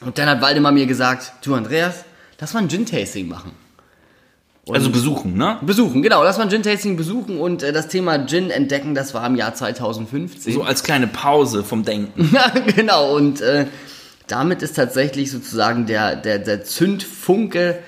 Und 0.00 0.18
dann 0.18 0.28
hat 0.28 0.40
Waldemar 0.40 0.72
mir 0.72 0.86
gesagt, 0.86 1.32
du 1.42 1.54
Andreas, 1.54 2.04
lass 2.40 2.52
mal 2.52 2.60
ein 2.60 2.68
Gin-Tasting 2.68 3.28
machen. 3.28 3.52
Also 4.74 4.90
besuchen, 4.90 5.36
ne? 5.36 5.58
Besuchen, 5.62 6.02
genau, 6.02 6.22
lass 6.22 6.38
mal 6.38 6.44
ein 6.44 6.50
Gin-Tasting 6.50 6.96
besuchen 6.96 7.38
und 7.38 7.62
äh, 7.62 7.72
das 7.72 7.88
Thema 7.88 8.26
Gin 8.26 8.50
entdecken, 8.50 8.94
das 8.94 9.14
war 9.14 9.26
im 9.26 9.36
Jahr 9.36 9.54
2015. 9.54 10.52
So 10.52 10.62
als 10.62 10.82
kleine 10.82 11.06
Pause 11.06 11.64
vom 11.64 11.84
Denken. 11.84 12.30
Ja, 12.32 12.52
genau. 12.74 13.14
Und 13.16 13.40
äh, 13.40 13.66
damit 14.26 14.62
ist 14.62 14.76
tatsächlich 14.76 15.30
sozusagen 15.30 15.86
der, 15.86 16.16
der, 16.16 16.38
der 16.38 16.64
Zündfunke 16.64 17.80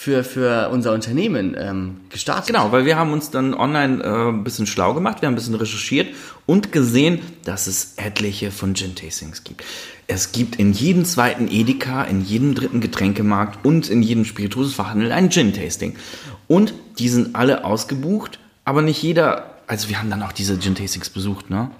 für, 0.00 0.24
für 0.24 0.70
unser 0.70 0.94
Unternehmen 0.94 1.54
ähm, 1.58 1.96
gestartet. 2.08 2.46
Genau, 2.46 2.72
weil 2.72 2.86
wir 2.86 2.96
haben 2.96 3.12
uns 3.12 3.28
dann 3.28 3.52
online 3.52 4.02
äh, 4.02 4.30
ein 4.30 4.44
bisschen 4.44 4.66
schlau 4.66 4.94
gemacht, 4.94 5.20
wir 5.20 5.26
haben 5.26 5.34
ein 5.34 5.36
bisschen 5.36 5.56
recherchiert 5.56 6.14
und 6.46 6.72
gesehen, 6.72 7.20
dass 7.44 7.66
es 7.66 7.92
etliche 7.98 8.50
von 8.50 8.72
Gin-Tastings 8.72 9.44
gibt. 9.44 9.62
Es 10.06 10.32
gibt 10.32 10.56
in 10.56 10.72
jedem 10.72 11.04
zweiten 11.04 11.48
Edeka, 11.48 12.04
in 12.04 12.24
jedem 12.24 12.54
dritten 12.54 12.80
Getränkemarkt 12.80 13.62
und 13.62 13.90
in 13.90 14.02
jedem 14.02 14.24
Spirituosenfachhandel 14.24 15.12
ein 15.12 15.28
Gin-Tasting. 15.28 15.96
Und 16.48 16.72
die 16.98 17.10
sind 17.10 17.36
alle 17.36 17.66
ausgebucht, 17.66 18.38
aber 18.64 18.80
nicht 18.80 19.02
jeder, 19.02 19.50
also 19.66 19.90
wir 19.90 19.98
haben 19.98 20.08
dann 20.08 20.22
auch 20.22 20.32
diese 20.32 20.58
Gin-Tastings 20.58 21.10
besucht, 21.10 21.50
ne? 21.50 21.70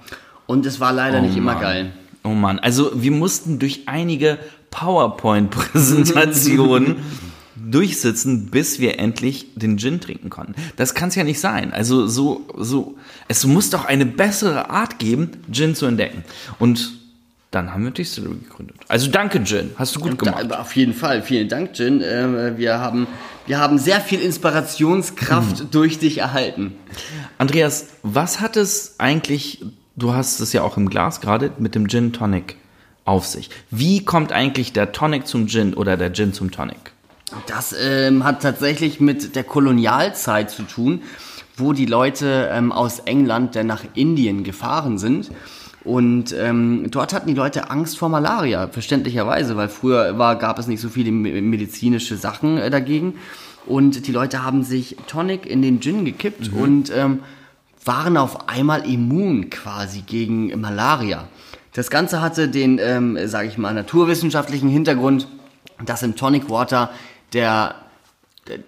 Und 0.45 0.67
es 0.67 0.79
war 0.79 0.93
leider 0.93 1.21
Oh 1.21 1.23
nicht 1.23 1.39
immer 1.39 1.55
Mann. 1.55 1.62
geil. 1.62 1.93
Oh 2.23 2.35
Mann, 2.35 2.59
also 2.59 2.93
wir 3.03 3.12
mussten 3.12 3.59
durch 3.59 3.85
einige 3.87 4.37
PowerPoint-Präsentationen 4.73 6.97
durchsitzen, 7.69 8.47
bis 8.47 8.81
wir 8.81 8.99
endlich 8.99 9.47
den 9.55 9.79
Gin 9.79 10.00
trinken 10.00 10.31
konnten. 10.31 10.55
Das 10.76 10.95
kann 10.95 11.09
es 11.09 11.14
ja 11.14 11.25
nicht 11.25 11.40
sein. 11.40 11.73
Also 11.73 12.07
so, 12.07 12.47
so, 12.57 12.97
es 13.29 13.45
muss 13.47 13.71
doch 13.71 13.85
eine 13.85 14.07
bessere 14.07 14.71
Art 14.71 14.99
geben, 14.99 15.31
Gin 15.50 15.75
zu 15.75 15.87
entdecken. 15.87 16.25
Und 16.59 16.93
dann 17.50 17.75
haben 17.75 17.83
wir 17.83 17.90
Distillery 17.90 18.37
gegründet. 18.37 18.76
Also 18.87 19.11
danke, 19.11 19.43
Gin. 19.43 19.71
Hast 19.76 19.97
du 19.97 20.00
gut 20.00 20.19
gemacht. 20.19 20.47
Da, 20.49 20.61
auf 20.61 20.76
jeden 20.76 20.95
Fall, 20.95 21.21
vielen 21.23 21.49
Dank, 21.49 21.76
Jin. 21.76 22.00
Äh, 22.00 22.57
wir, 22.57 22.79
haben, 22.79 23.09
wir 23.47 23.59
haben 23.59 23.79
sehr 23.79 24.00
viel 24.00 24.21
Inspirationskraft 24.21 25.64
Mhm. 25.64 25.71
durch 25.73 25.99
dich 25.99 26.19
erhalten. 26.19 26.75
Andreas, 27.38 27.87
was 28.05 28.40
hat 28.40 28.57
es 28.57 28.95
eigentlich, 28.99 29.64
du 29.97 30.14
hast 30.14 30.38
es 30.40 30.52
ja 30.52 30.62
auch 30.62 30.76
im 30.76 30.88
Glas 30.88 31.21
gerade, 31.21 31.50
mit 31.59 31.75
dem 31.75 31.88
Gin 31.88 32.12
Tonic 32.12 32.57
auf 33.05 33.26
sich? 33.26 33.50
Wie 33.71 34.05
kommt 34.05 34.31
eigentlich 34.31 34.73
der 34.73 34.93
Tonic 34.93 35.26
zum 35.26 35.49
Gin 35.49 35.75
oder 35.75 35.97
der 35.97 36.12
Gin 36.12 36.33
zum 36.33 36.52
Tonic? 36.52 36.93
Das 37.47 37.75
ähm, 37.79 38.25
hat 38.25 38.43
tatsächlich 38.43 39.01
mit 39.01 39.37
der 39.37 39.45
Kolonialzeit 39.45 40.51
zu 40.51 40.63
tun, 40.63 41.03
wo 41.57 41.73
die 41.73 41.87
Leute 41.87 42.49
ähm, 42.53 42.73
aus 42.73 43.01
England 43.01 43.55
dann 43.55 43.67
nach 43.67 43.85
Indien 43.95 44.45
gefahren 44.45 44.99
sind. 44.99 45.31
Und 45.83 46.35
ähm, 46.39 46.89
dort 46.91 47.15
hatten 47.15 47.29
die 47.29 47.35
Leute 47.35 47.71
Angst 47.71 47.99
vor 47.99 48.09
Malaria, 48.09 48.69
verständlicherweise, 48.69 49.57
weil 49.57 49.69
früher 49.69 50.19
war, 50.19 50.37
gab 50.37 50.59
es 50.59 50.67
nicht 50.67 50.81
so 50.81 50.91
viele 50.91 51.11
me- 51.11 51.41
medizinische 51.41 52.17
Sachen 52.17 52.59
äh, 52.59 52.69
dagegen. 52.69 53.15
Und 53.67 54.07
die 54.07 54.13
Leute 54.13 54.45
haben 54.45 54.63
sich 54.63 54.97
Tonic 55.07 55.47
in 55.47 55.63
den 55.63 55.81
Gin 55.81 56.05
gekippt 56.05 56.51
und 56.53 56.93
ähm, 56.95 57.21
waren 57.85 58.17
auf 58.17 58.49
einmal 58.49 58.87
immun 58.91 59.49
quasi 59.49 60.03
gegen 60.03 60.61
Malaria. 60.61 61.29
Das 61.73 61.89
Ganze 61.89 62.21
hatte 62.21 62.49
den, 62.49 62.79
ähm, 62.79 63.17
sage 63.27 63.49
ich 63.49 63.57
mal, 63.57 63.73
naturwissenschaftlichen 63.73 64.69
Hintergrund, 64.69 65.29
dass 65.87 66.03
im 66.03 66.15
Tonic 66.15 66.51
Water 66.51 66.91
der 67.33 67.75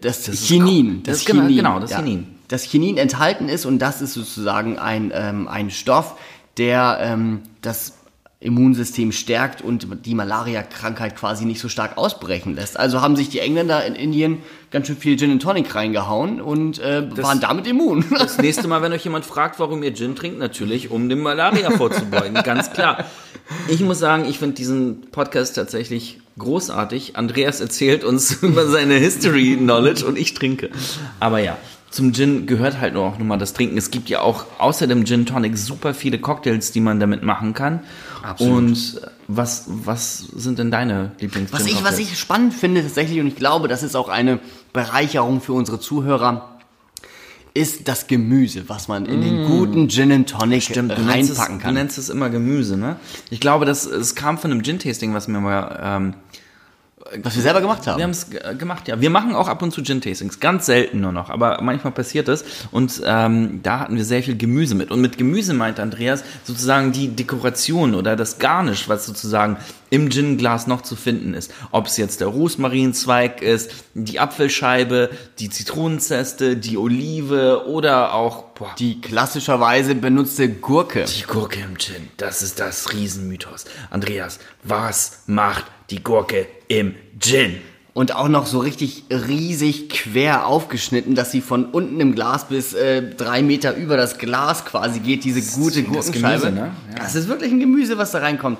das, 0.01 0.29
ist 0.29 0.47
Chinin, 0.47 0.97
ko- 0.99 1.01
das 1.07 1.19
ist 1.19 1.27
genau- 1.27 1.49
genau, 1.49 1.81
das 1.81 1.95
Chinin. 1.97 2.39
das 2.49 2.65
Chinin 2.65 2.99
enthalten 2.99 3.49
ist 3.49 3.65
und 3.65 3.79
das 3.81 4.01
ist 4.03 4.13
sozusagen 4.15 4.79
ein, 4.79 5.11
ähm, 5.15 5.49
ein 5.49 5.71
Stoff, 5.71 6.17
der 6.57 6.99
ähm, 7.01 7.43
das 7.63 7.95
Immunsystem 8.43 9.13
stärkt 9.13 9.63
und 9.63 9.87
die 10.05 10.15
Malaria-Krankheit 10.15 11.17
quasi 11.17 11.45
nicht 11.45 11.61
so 11.61 11.69
stark 11.69 11.97
ausbrechen 11.97 12.55
lässt. 12.55 12.79
Also 12.79 13.01
haben 13.01 13.17
sich 13.17 13.29
die 13.29 13.39
Engländer 13.39 13.85
in 13.85 13.95
Indien 13.95 14.39
ganz 14.71 14.87
schön 14.87 14.97
viel 14.97 15.19
Gin 15.19 15.31
and 15.31 15.43
Tonic 15.43 15.75
reingehauen 15.75 16.41
und 16.41 16.79
äh, 16.79 17.05
waren 17.23 17.41
damit 17.41 17.67
immun. 17.67 18.05
Das 18.23 18.39
nächste 18.39 18.69
Mal, 18.69 18.83
wenn 18.83 18.93
euch 18.93 19.05
jemand 19.05 19.25
fragt, 19.25 19.59
warum 19.59 19.83
ihr 19.83 19.95
Gin 19.95 20.17
trinkt, 20.17 20.39
natürlich, 20.39 20.91
um 20.91 21.09
dem 21.09 21.21
Malaria 21.21 21.71
vorzubeugen, 21.71 22.35
ganz 22.45 22.73
klar. 22.73 23.05
Ich 23.69 23.81
muss 23.81 23.99
sagen, 23.99 24.25
ich 24.29 24.39
finde 24.39 24.55
diesen 24.55 25.11
Podcast 25.11 25.57
tatsächlich 25.57 26.21
großartig. 26.39 27.17
Andreas 27.17 27.61
erzählt 27.61 28.05
uns 28.05 28.33
über 28.43 28.67
seine 28.67 28.95
History 28.95 29.57
Knowledge 29.57 30.07
und 30.07 30.19
ich 30.19 30.35
trinke. 30.35 30.71
Aber 31.21 31.39
ja, 31.39 31.59
zum 31.93 32.13
Gin 32.13 32.47
gehört 32.47 32.81
halt 32.81 32.95
nur 32.95 33.05
auch 33.05 33.19
nochmal 33.19 33.39
das 33.39 33.53
Trinken. 33.53 33.77
Es 33.77 33.91
gibt 33.91 34.09
ja 34.09 34.21
auch 34.23 34.47
außer 34.59 34.87
dem 34.87 35.05
Gin 35.05 35.27
Tonic 35.27 35.57
super 35.57 35.95
viele 35.95 36.19
Cocktails, 36.19 36.73
die 36.73 36.81
man 36.81 36.99
damit 36.99 37.23
machen 37.23 37.53
kann. 37.53 37.81
Absolut. 38.23 38.57
Und 38.57 39.01
was, 39.29 39.65
was 39.69 40.19
sind 40.19 40.59
denn 40.59 40.71
deine 40.71 41.13
lieblings 41.21 41.53
Was 41.53 41.67
ich, 41.67 41.85
was 41.85 41.99
ich 41.99 42.19
spannend 42.19 42.55
finde 42.55 42.83
tatsächlich, 42.83 43.21
und 43.21 43.27
ich 43.27 43.37
glaube, 43.37 43.69
das 43.69 43.83
ist 43.83 43.95
auch 43.95 44.09
eine 44.09 44.41
Bereicherung 44.73 45.41
für 45.41 45.53
unsere 45.53 45.79
Zuhörer, 45.79 46.49
ist 47.55 47.87
das 47.89 48.07
Gemüse, 48.07 48.69
was 48.69 48.89
man 48.89 49.05
in 49.05 49.21
den 49.21 49.45
guten 49.47 49.89
Gin 49.91 50.11
and 50.11 50.31
Tonic 50.31 50.61
Mm. 50.61 50.73
Stimmt, 50.73 50.97
du 50.97 51.03
nennst, 51.03 51.31
es, 51.31 51.39
reinpacken 51.39 51.59
du 51.59 51.63
kann. 51.63 51.75
nennst 51.75 51.99
es 51.99 52.09
immer 52.09 52.31
Gemüse, 52.31 52.79
ne? 52.79 52.97
Ich 53.29 53.41
glaube, 53.41 53.67
das, 53.67 53.85
es 53.85 54.15
kam 54.15 54.39
von 54.39 54.51
einem 54.51 54.63
Gin-Tasting, 54.63 55.13
was 55.13 55.29
mir 55.29 55.41
mal 55.41 55.79
ähm, 55.83 56.15
Was 57.23 57.35
wir 57.35 57.43
selber 57.43 57.61
gemacht 57.61 57.87
haben. 57.87 57.99
Wir 57.99 58.05
haben 58.05 58.11
es 58.11 58.29
gemacht, 58.59 58.87
ja. 58.87 59.01
Wir 59.01 59.11
machen 59.11 59.35
auch 59.35 59.49
ab 59.49 59.61
und 59.63 59.73
zu 59.73 59.83
Gin-Tastings, 59.83 60.41
ganz 60.41 60.67
selten 60.67 61.01
nur 61.01 61.13
noch, 61.13 61.31
aber 61.31 61.61
manchmal 61.61 61.93
passiert 61.93 62.29
es. 62.29 62.45
Und 62.71 63.03
ähm, 63.05 63.61
da 63.63 63.81
hatten 63.81 63.97
wir 63.97 64.05
sehr 64.05 64.23
viel 64.23 64.37
Gemüse 64.37 64.75
mit. 64.75 64.91
Und 64.91 65.01
mit 65.01 65.19
Gemüse 65.19 65.53
meint 65.53 65.81
Andreas 65.81 66.23
sozusagen 66.45 66.93
die 66.93 67.09
Dekoration 67.09 67.95
oder 67.95 68.15
das 68.15 68.39
Garnisch, 68.39 68.89
was 68.89 69.05
sozusagen 69.05 69.57
im 69.91 70.09
Gin-Glas 70.09 70.67
noch 70.67 70.83
zu 70.83 70.97
finden 70.97 71.35
ist. 71.35 71.53
Ob 71.71 71.87
es 71.87 71.97
jetzt 71.97 72.21
der 72.21 72.29
Rosmarinzweig 72.29 73.43
ist, 73.43 73.71
die 73.95 74.21
Apfelscheibe, 74.21 75.11
die 75.39 75.51
Zitronenzeste, 75.51 76.57
die 76.57 76.79
Olive 76.79 77.67
oder 77.67 78.15
auch 78.15 78.45
boah, 78.55 78.75
die 78.79 79.01
klassischerweise 79.01 79.95
benutzte 79.95 80.49
Gurke. 80.49 81.05
die 81.05 81.25
Gurke 81.25 81.61
im 81.61 81.77
Gin, 81.77 82.09
das 82.17 82.43
ist 82.43 82.59
das 82.59 82.93
Riesenmythos. 82.93 83.67
Andreas, 83.91 84.39
was 84.63 85.25
macht 85.27 85.67
die 85.93 86.03
Gurke 86.03 86.47
im 86.69 86.95
Gin? 87.21 87.57
Und 87.95 88.17
auch 88.17 88.29
noch 88.29 88.47
so 88.47 88.59
richtig 88.59 89.05
riesig 89.11 89.91
quer 89.91 90.47
aufgeschnitten, 90.47 91.15
dass 91.15 91.31
sie 91.31 91.43
von 91.43 91.67
unten 91.67 92.01
im 92.01 92.15
Glas 92.15 92.49
bis 92.49 92.73
äh, 92.73 93.03
drei 93.03 93.43
Meter 93.43 93.77
über 93.77 93.99
das 93.99 94.17
Glas 94.17 94.65
quasi 94.65 95.01
geht, 95.01 95.25
diese 95.25 95.43
gute 95.61 95.83
das 95.83 95.93
Gurkenscheibe. 95.93 96.47
Gemüse, 96.47 96.53
ne? 96.53 96.71
Ja. 96.91 96.99
Das 97.03 97.15
ist 97.15 97.29
wirklich 97.29 97.53
ein 97.53 97.61
Gemüse, 97.61 97.99
was 97.99 98.13
da 98.13 98.21
reinkommt. 98.21 98.59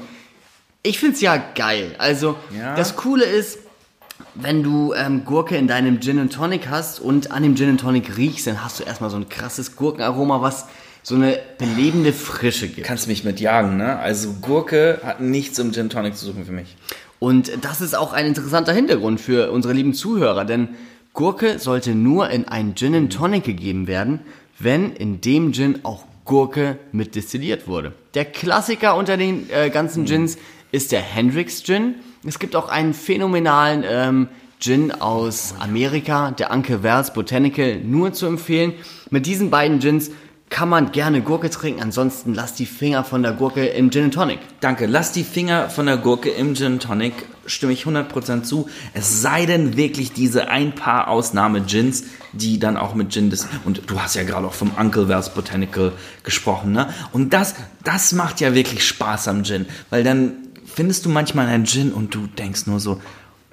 Ich 0.83 0.99
find's 0.99 1.23
ja 1.23 1.43
geil. 1.55 1.95
Also, 1.97 2.37
Ja. 2.55 2.75
das 2.77 2.95
Coole 2.97 3.25
ist, 3.25 3.59
wenn 4.35 4.63
du 4.63 4.93
ähm, 4.93 5.25
Gurke 5.25 5.57
in 5.57 5.67
deinem 5.67 6.01
Gin 6.01 6.19
and 6.19 6.33
Tonic 6.33 6.69
hast 6.69 7.01
und 7.01 7.33
an 7.33 7.43
dem 7.43 7.57
Gin 7.57 7.71
and 7.71 7.81
Tonic 7.81 8.19
riechst, 8.19 8.47
dann 8.47 8.63
hast 8.63 8.81
du 8.81 8.85
erstmal 8.85 9.09
so 9.09 9.17
ein 9.17 9.31
krasses 9.31 9.77
Gurkenaroma, 9.77 10.43
was 10.43 10.67
so 11.03 11.15
eine 11.15 11.39
belebende 11.59 12.13
Frische 12.13 12.69
gibt. 12.69 12.87
Kannst 12.87 13.09
mich 13.09 13.25
mit 13.25 13.41
jagen, 13.41 13.79
ne? 13.79 13.99
Also 13.99 14.35
Gurke 14.43 15.01
hat 15.05 15.21
nichts 15.21 15.59
im 15.59 15.73
Gin 15.73 15.89
Tonic 15.89 16.17
zu 16.17 16.27
suchen 16.27 16.45
für 16.45 16.53
mich. 16.53 16.77
Und 17.23 17.65
das 17.65 17.81
ist 17.81 17.95
auch 17.95 18.13
ein 18.13 18.27
interessanter 18.27 18.73
Hintergrund 18.73 19.21
für 19.21 19.53
unsere 19.53 19.73
lieben 19.73 19.95
Zuhörer, 19.95 20.45
denn 20.45 20.71
Gurke 21.13 21.61
sollte 21.61 21.95
nur 21.95 22.29
in 22.31 22.49
einen 22.49 22.75
Gin 22.75 22.97
and 22.97 23.13
Tonic 23.13 23.45
gegeben 23.45 23.87
werden, 23.87 24.23
wenn 24.59 24.93
in 24.93 25.21
dem 25.21 25.53
Gin 25.53 25.85
auch 25.85 26.05
Gurke 26.25 26.81
mit 26.91 27.15
destilliert 27.15 27.69
wurde. 27.69 27.93
Der 28.15 28.25
Klassiker 28.25 28.97
unter 28.97 29.17
den 29.17 29.49
äh, 29.51 29.71
ganzen 29.71 30.05
Gins 30.05 30.37
ist 30.73 30.91
der 30.91 31.01
Hendrix 31.01 31.63
Gin. 31.63 31.95
Es 32.27 32.41
gibt 32.41 32.57
auch 32.57 32.69
einen 32.69 32.93
phänomenalen 32.93 33.85
ähm, 33.89 34.29
Gin 34.59 34.91
aus 34.91 35.55
Amerika, 35.61 36.33
der 36.33 36.51
Anke 36.51 36.83
Wells 36.83 37.13
Botanical, 37.13 37.79
nur 37.85 38.13
zu 38.13 38.27
empfehlen. 38.27 38.73
Mit 39.11 39.27
diesen 39.27 39.49
beiden 39.49 39.79
Gins 39.79 40.11
kann 40.53 40.69
man 40.69 40.93
gerne 40.93 41.23
Gurke 41.23 41.49
trinken, 41.49 41.81
ansonsten 41.81 42.35
lasst 42.35 42.59
die 42.59 42.67
Finger 42.67 43.05
von 43.05 43.23
der 43.23 43.33
Gurke 43.33 43.65
im 43.65 43.91
Gin 43.91 44.11
Tonic. 44.11 44.39
Danke. 44.61 44.85
Lass 44.85 45.11
die 45.11 45.25
Finger 45.25 45.71
von 45.71 45.87
der 45.87 45.97
Gurke 45.97 46.29
im 46.29 46.55
Gin 46.55 46.79
Tonic. 46.79 47.15
Stimme 47.47 47.73
ich 47.73 47.85
100% 47.85 48.43
zu. 48.43 48.69
Es 48.93 49.23
sei 49.23 49.47
denn 49.47 49.79
wirklich 49.79 50.13
diese 50.13 50.49
ein 50.49 50.75
paar 50.75 51.09
Ausnahme-Gins, 51.09 52.05
die 52.35 52.59
dann 52.59 52.77
auch 52.77 52.95
mit 52.95 53.13
Gin 53.13 53.31
des 53.31 53.49
und 53.65 53.91
du 53.91 53.99
hast 53.99 54.15
ja 54.15 54.25
gerade 54.25 54.47
auch 54.47 54.53
vom 54.53 54.73
Uncle 54.79 55.09
Wells 55.09 55.31
Botanical 55.31 55.93
gesprochen, 56.23 56.73
ne? 56.73 56.91
Und 57.13 57.33
das, 57.33 57.55
das 57.83 58.13
macht 58.13 58.41
ja 58.41 58.55
wirklich 58.55 58.87
Spaß 58.87 59.29
am 59.29 59.45
Gin, 59.45 59.65
weil 59.89 60.05
dann 60.05 60.35
findest 60.67 61.07
du 61.07 61.09
manchmal 61.09 61.49
einen 61.49 61.65
Gin 61.65 61.93
und 61.93 62.15
du 62.15 62.27
denkst 62.27 62.67
nur 62.67 62.79
so, 62.79 63.01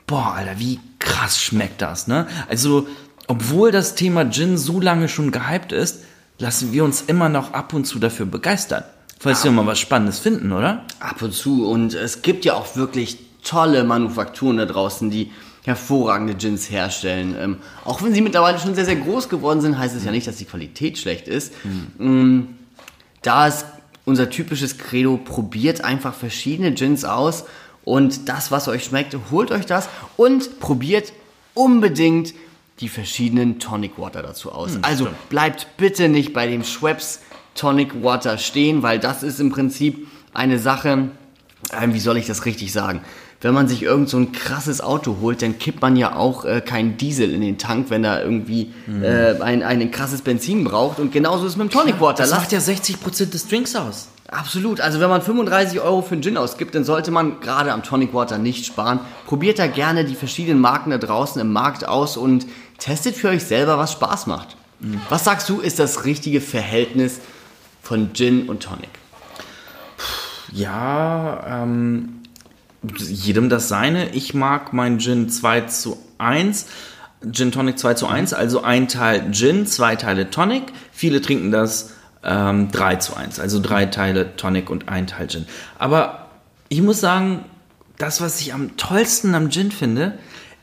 boah, 0.05 0.33
Alter, 0.35 0.59
wie 0.59 0.81
krass 0.99 1.41
schmeckt 1.41 1.81
das, 1.81 2.07
ne? 2.07 2.27
Also, 2.49 2.87
obwohl 3.27 3.71
das 3.71 3.95
Thema 3.95 4.29
Gin 4.29 4.57
so 4.57 4.81
lange 4.81 5.07
schon 5.07 5.31
gehypt 5.31 5.71
ist, 5.71 5.99
lassen 6.39 6.73
wir 6.73 6.83
uns 6.83 7.01
immer 7.01 7.29
noch 7.29 7.53
ab 7.53 7.73
und 7.73 7.85
zu 7.85 7.99
dafür 7.99 8.25
begeistern. 8.25 8.83
Falls 9.19 9.43
wir 9.43 9.51
mal 9.51 9.65
was 9.65 9.79
Spannendes 9.79 10.19
finden, 10.19 10.53
oder? 10.53 10.85
Ab 11.01 11.21
und 11.21 11.33
zu. 11.33 11.69
Und 11.69 11.93
es 11.93 12.21
gibt 12.21 12.45
ja 12.45 12.53
auch 12.53 12.77
wirklich 12.77 13.17
tolle 13.43 13.83
Manufakturen 13.83 14.57
da 14.57 14.65
draußen, 14.65 15.09
die 15.09 15.31
hervorragende 15.63 16.35
Gins 16.35 16.71
herstellen. 16.71 17.35
Ähm, 17.37 17.57
auch 17.83 18.01
wenn 18.01 18.13
sie 18.13 18.21
mittlerweile 18.21 18.57
schon 18.59 18.75
sehr, 18.75 18.85
sehr 18.85 18.95
groß 18.95 19.27
geworden 19.27 19.59
sind, 19.59 19.77
heißt 19.77 19.95
es 19.95 20.05
ja 20.05 20.11
nicht, 20.11 20.25
dass 20.25 20.37
die 20.37 20.45
Qualität 20.45 20.97
schlecht 20.97 21.27
ist. 21.27 21.53
Ähm, 21.99 22.55
da 23.21 23.47
ist 23.47 23.65
unser 24.05 24.29
typisches 24.29 24.77
Credo, 24.77 25.17
probiert 25.17 25.83
einfach 25.83 26.13
verschiedene 26.13 26.73
Gins 26.73 27.03
aus 27.03 27.43
und 27.83 28.29
das, 28.29 28.51
was 28.51 28.67
euch 28.67 28.85
schmeckt, 28.85 29.15
holt 29.31 29.51
euch 29.51 29.65
das 29.65 29.89
und 30.15 30.59
probiert 30.59 31.11
unbedingt 31.53 32.33
die 32.79 32.89
verschiedenen 32.89 33.59
Tonic 33.59 33.97
Water 33.97 34.21
dazu 34.21 34.51
aus. 34.51 34.77
also 34.83 35.07
bleibt 35.29 35.67
bitte 35.77 36.07
nicht 36.09 36.33
bei 36.33 36.47
dem 36.47 36.63
Schweppes 36.63 37.19
Tonic 37.55 38.03
Water 38.03 38.37
stehen, 38.37 38.83
weil 38.83 38.99
das 38.99 39.21
ist 39.23 39.39
im 39.39 39.49
Prinzip 39.51 40.07
eine 40.33 40.59
Sache, 40.59 41.09
ähm, 41.81 41.93
wie 41.93 41.99
soll 41.99 42.17
ich 42.17 42.27
das 42.27 42.45
richtig 42.45 42.71
sagen? 42.71 43.01
wenn 43.41 43.53
man 43.53 43.69
sich 43.69 43.83
irgend 43.83 44.09
so 44.09 44.17
ein 44.17 44.33
krasses 44.33 44.81
Auto 44.81 45.19
holt, 45.21 45.41
dann 45.41 45.57
kippt 45.59 45.81
man 45.81 45.95
ja 45.95 46.13
auch 46.17 46.43
äh, 46.43 46.59
keinen 46.59 46.97
Diesel 46.97 47.33
in 47.33 47.39
den 47.39 47.57
Tank, 47.57 47.85
wenn 47.89 48.03
er 48.03 48.21
irgendwie 48.21 48.73
Mhm. 48.85 49.01
äh, 49.01 49.39
ein, 49.39 49.63
ein 49.63 49.91
krasses 49.91 50.21
Benzin 50.23 50.65
braucht. 50.65 50.99
Und 50.99 51.13
genauso 51.13 51.45
ist 51.45 51.53
es 51.53 51.57
mit 51.57 51.71
dem 51.71 51.71
Tonic 51.71 52.01
Water. 52.01 52.23
Das 52.23 52.31
macht 52.31 52.51
ja 52.51 52.59
60% 52.59 53.29
des 53.31 53.47
Drinks 53.47 53.77
aus. 53.77 54.09
Absolut. 54.27 54.81
Also 54.81 54.99
wenn 54.99 55.07
man 55.07 55.21
35 55.21 55.79
Euro 55.79 56.01
für 56.01 56.15
einen 56.15 56.21
Gin 56.21 56.35
ausgibt, 56.35 56.75
dann 56.75 56.83
sollte 56.83 57.11
man 57.11 57.39
gerade 57.39 57.71
am 57.71 57.81
Tonic 57.81 58.13
Water 58.13 58.37
nicht 58.39 58.65
sparen. 58.65 58.99
Probiert 59.25 59.57
da 59.57 59.67
gerne 59.67 60.03
die 60.03 60.15
verschiedenen 60.15 60.59
Marken 60.59 60.89
da 60.89 60.97
draußen 60.97 61.39
im 61.41 61.53
Markt 61.53 61.87
aus 61.87 62.17
und 62.17 62.45
testet 62.79 63.15
für 63.15 63.29
euch 63.29 63.43
selber, 63.43 63.77
was 63.77 63.91
Spaß 63.93 64.27
macht. 64.27 64.55
Was 65.09 65.25
sagst 65.25 65.49
du, 65.49 65.59
ist 65.59 65.79
das 65.79 66.05
richtige 66.05 66.39
Verhältnis 66.39 67.19
von 67.81 68.13
Gin 68.13 68.47
und 68.47 68.63
Tonic? 68.63 68.89
Ja, 70.51 71.63
ähm, 71.63 72.21
jedem 72.97 73.49
das 73.49 73.67
seine. 73.67 74.09
Ich 74.11 74.33
mag 74.33 74.73
mein 74.73 74.99
Gin 74.99 75.29
2 75.29 75.61
zu 75.61 75.97
1. 76.17 76.67
Gin 77.31 77.51
Tonic 77.51 77.77
2 77.77 77.95
zu 77.95 78.07
1, 78.07 78.33
also 78.33 78.63
ein 78.63 78.87
Teil 78.87 79.31
Gin, 79.31 79.67
zwei 79.67 79.97
Teile 79.97 80.29
Tonic. 80.29 80.71
Viele 80.93 81.21
trinken 81.21 81.51
das 81.51 81.91
ähm, 82.23 82.71
3 82.71 82.95
zu 82.95 83.15
1, 83.15 83.41
also 83.41 83.59
drei 83.59 83.85
Teile 83.87 84.37
Tonic 84.37 84.69
und 84.69 84.87
ein 84.87 85.05
Teil 85.05 85.27
Gin. 85.27 85.45
Aber 85.77 86.29
ich 86.69 86.81
muss 86.81 87.01
sagen, 87.01 87.43
das, 87.97 88.21
was 88.21 88.39
ich 88.39 88.53
am 88.53 88.77
tollsten 88.77 89.35
am 89.35 89.49
Gin 89.49 89.71
finde, 89.71 90.17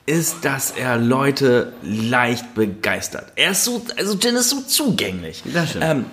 ist, 0.06 0.44
dass 0.44 0.70
er 0.70 0.96
Leute 0.96 1.72
leicht 1.82 2.54
begeistert. 2.54 3.32
Er 3.34 3.50
ist 3.50 3.64
so, 3.64 3.82
also 3.96 4.16
Gin 4.16 4.36
ist 4.36 4.50
so 4.50 4.60
zugänglich. 4.60 5.42
Das 5.52 5.70
stimmt. 5.70 5.84
Ähm, 5.84 6.04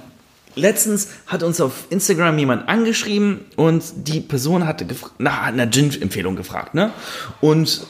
letztens 0.55 1.09
hat 1.27 1.43
uns 1.43 1.61
auf 1.61 1.85
Instagram 1.89 2.37
jemand 2.37 2.67
angeschrieben 2.67 3.41
und 3.55 3.83
die 3.95 4.19
Person 4.19 4.65
hatte 4.65 4.85
nach 5.19 5.43
einer 5.43 5.69
Gin-Empfehlung 5.69 6.35
gefragt, 6.35 6.73
ne? 6.73 6.91
Und 7.39 7.85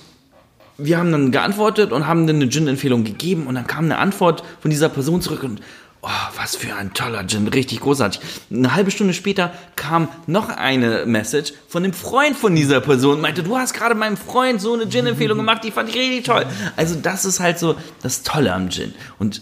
wir 0.78 0.98
haben 0.98 1.12
dann 1.12 1.32
geantwortet 1.32 1.92
und 1.92 2.08
haben 2.08 2.28
dann 2.28 2.38
eine 2.38 2.50
Gin-Empfehlung 2.50 3.04
gegeben 3.04 3.48
und 3.48 3.56
dann 3.56 3.68
kam 3.68 3.86
eine 3.86 3.98
Antwort 3.98 4.44
von 4.60 4.72
dieser 4.72 4.90
Person 4.90 5.22
zurück 5.22 5.44
und 5.44 5.62
oh, 6.04 6.10
was 6.36 6.56
für 6.56 6.76
ein 6.76 6.94
toller 6.94 7.26
Gin, 7.26 7.48
richtig 7.48 7.80
großartig. 7.80 8.22
Eine 8.52 8.76
halbe 8.76 8.92
Stunde 8.92 9.14
später 9.14 9.54
kam 9.76 10.10
noch 10.28 10.50
eine 10.50 11.06
Message 11.06 11.54
von 11.68 11.84
einem 11.84 11.94
Freund 11.94 12.38
von 12.38 12.56
dieser 12.56 12.82
Person 12.82 13.22
meinte, 13.22 13.42
du 13.42 13.58
hast 13.58 13.74
gerade 13.74 13.96
meinem 13.96 14.18
Freund 14.18 14.62
so 14.62 14.74
eine 14.74 14.88
Gin-Empfehlung 14.88 15.38
gemacht, 15.38 15.64
die 15.64 15.72
fand 15.72 15.90
ich 15.90 15.96
richtig 15.96 16.24
toll. 16.26 16.46
Also 16.76 16.96
das 16.96 17.26
ist 17.26 17.40
halt 17.40 17.58
so 17.58 17.76
das 18.02 18.24
Tolle 18.24 18.54
am 18.54 18.70
Gin. 18.70 18.94
Und 19.18 19.42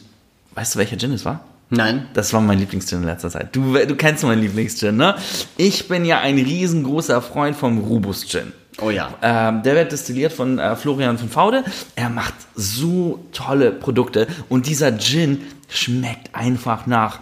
weißt 0.53 0.75
du, 0.75 0.79
welcher 0.79 0.97
Gin 0.97 1.11
es 1.11 1.25
war? 1.25 1.43
Nein. 1.69 2.07
Das 2.13 2.33
war 2.33 2.41
mein 2.41 2.59
Lieblingsgin 2.59 2.99
in 2.99 3.05
letzter 3.05 3.29
Zeit. 3.29 3.55
Du, 3.55 3.73
du 3.73 3.95
kennst 3.95 4.23
meinen 4.23 4.41
Lieblingsgin, 4.41 4.95
ne? 4.95 5.15
Ich 5.55 5.87
bin 5.87 6.03
ja 6.03 6.19
ein 6.19 6.35
riesengroßer 6.35 7.21
Freund 7.21 7.55
vom 7.55 7.79
Rubus 7.79 8.27
Gin. 8.27 8.51
Oh 8.81 8.89
ja. 8.89 9.13
Ähm, 9.21 9.61
der 9.63 9.75
wird 9.75 9.91
destilliert 9.91 10.33
von 10.33 10.57
äh, 10.57 10.75
Florian 10.75 11.17
von 11.17 11.29
Faude. 11.29 11.63
Er 11.95 12.09
macht 12.09 12.33
so 12.55 13.23
tolle 13.31 13.71
Produkte 13.71 14.27
und 14.49 14.65
dieser 14.65 14.97
Gin 14.97 15.41
schmeckt 15.69 16.33
einfach 16.33 16.87
nach 16.87 17.19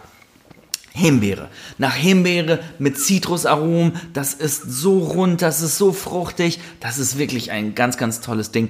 Himbeere. 0.93 1.49
Nach 1.77 1.93
Himbeere 1.93 2.59
mit 2.79 2.97
Zitrusaromen. 2.97 3.93
Das 4.13 4.33
ist 4.33 4.63
so 4.71 4.99
rund, 4.99 5.41
das 5.41 5.61
ist 5.61 5.77
so 5.77 5.91
fruchtig. 5.91 6.59
Das 6.79 6.97
ist 6.97 7.17
wirklich 7.17 7.51
ein 7.51 7.75
ganz, 7.75 7.97
ganz 7.97 8.21
tolles 8.21 8.51
Ding. 8.51 8.69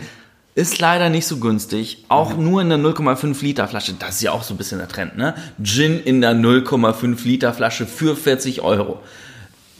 Ist 0.55 0.79
leider 0.79 1.09
nicht 1.09 1.27
so 1.27 1.37
günstig. 1.37 2.05
Auch 2.09 2.35
nur 2.35 2.61
in 2.61 2.69
der 2.69 2.79
0,5 2.79 3.41
Liter 3.43 3.67
Flasche. 3.67 3.93
Das 3.93 4.15
ist 4.15 4.21
ja 4.23 4.31
auch 4.31 4.43
so 4.43 4.55
ein 4.55 4.57
bisschen 4.57 4.79
der 4.79 4.87
Trend, 4.87 5.15
ne? 5.15 5.35
Gin 5.61 6.01
in 6.03 6.21
der 6.21 6.33
0,5 6.33 7.23
Liter 7.23 7.53
Flasche 7.53 7.85
für 7.85 8.15
40 8.15 8.61
Euro. 8.61 8.99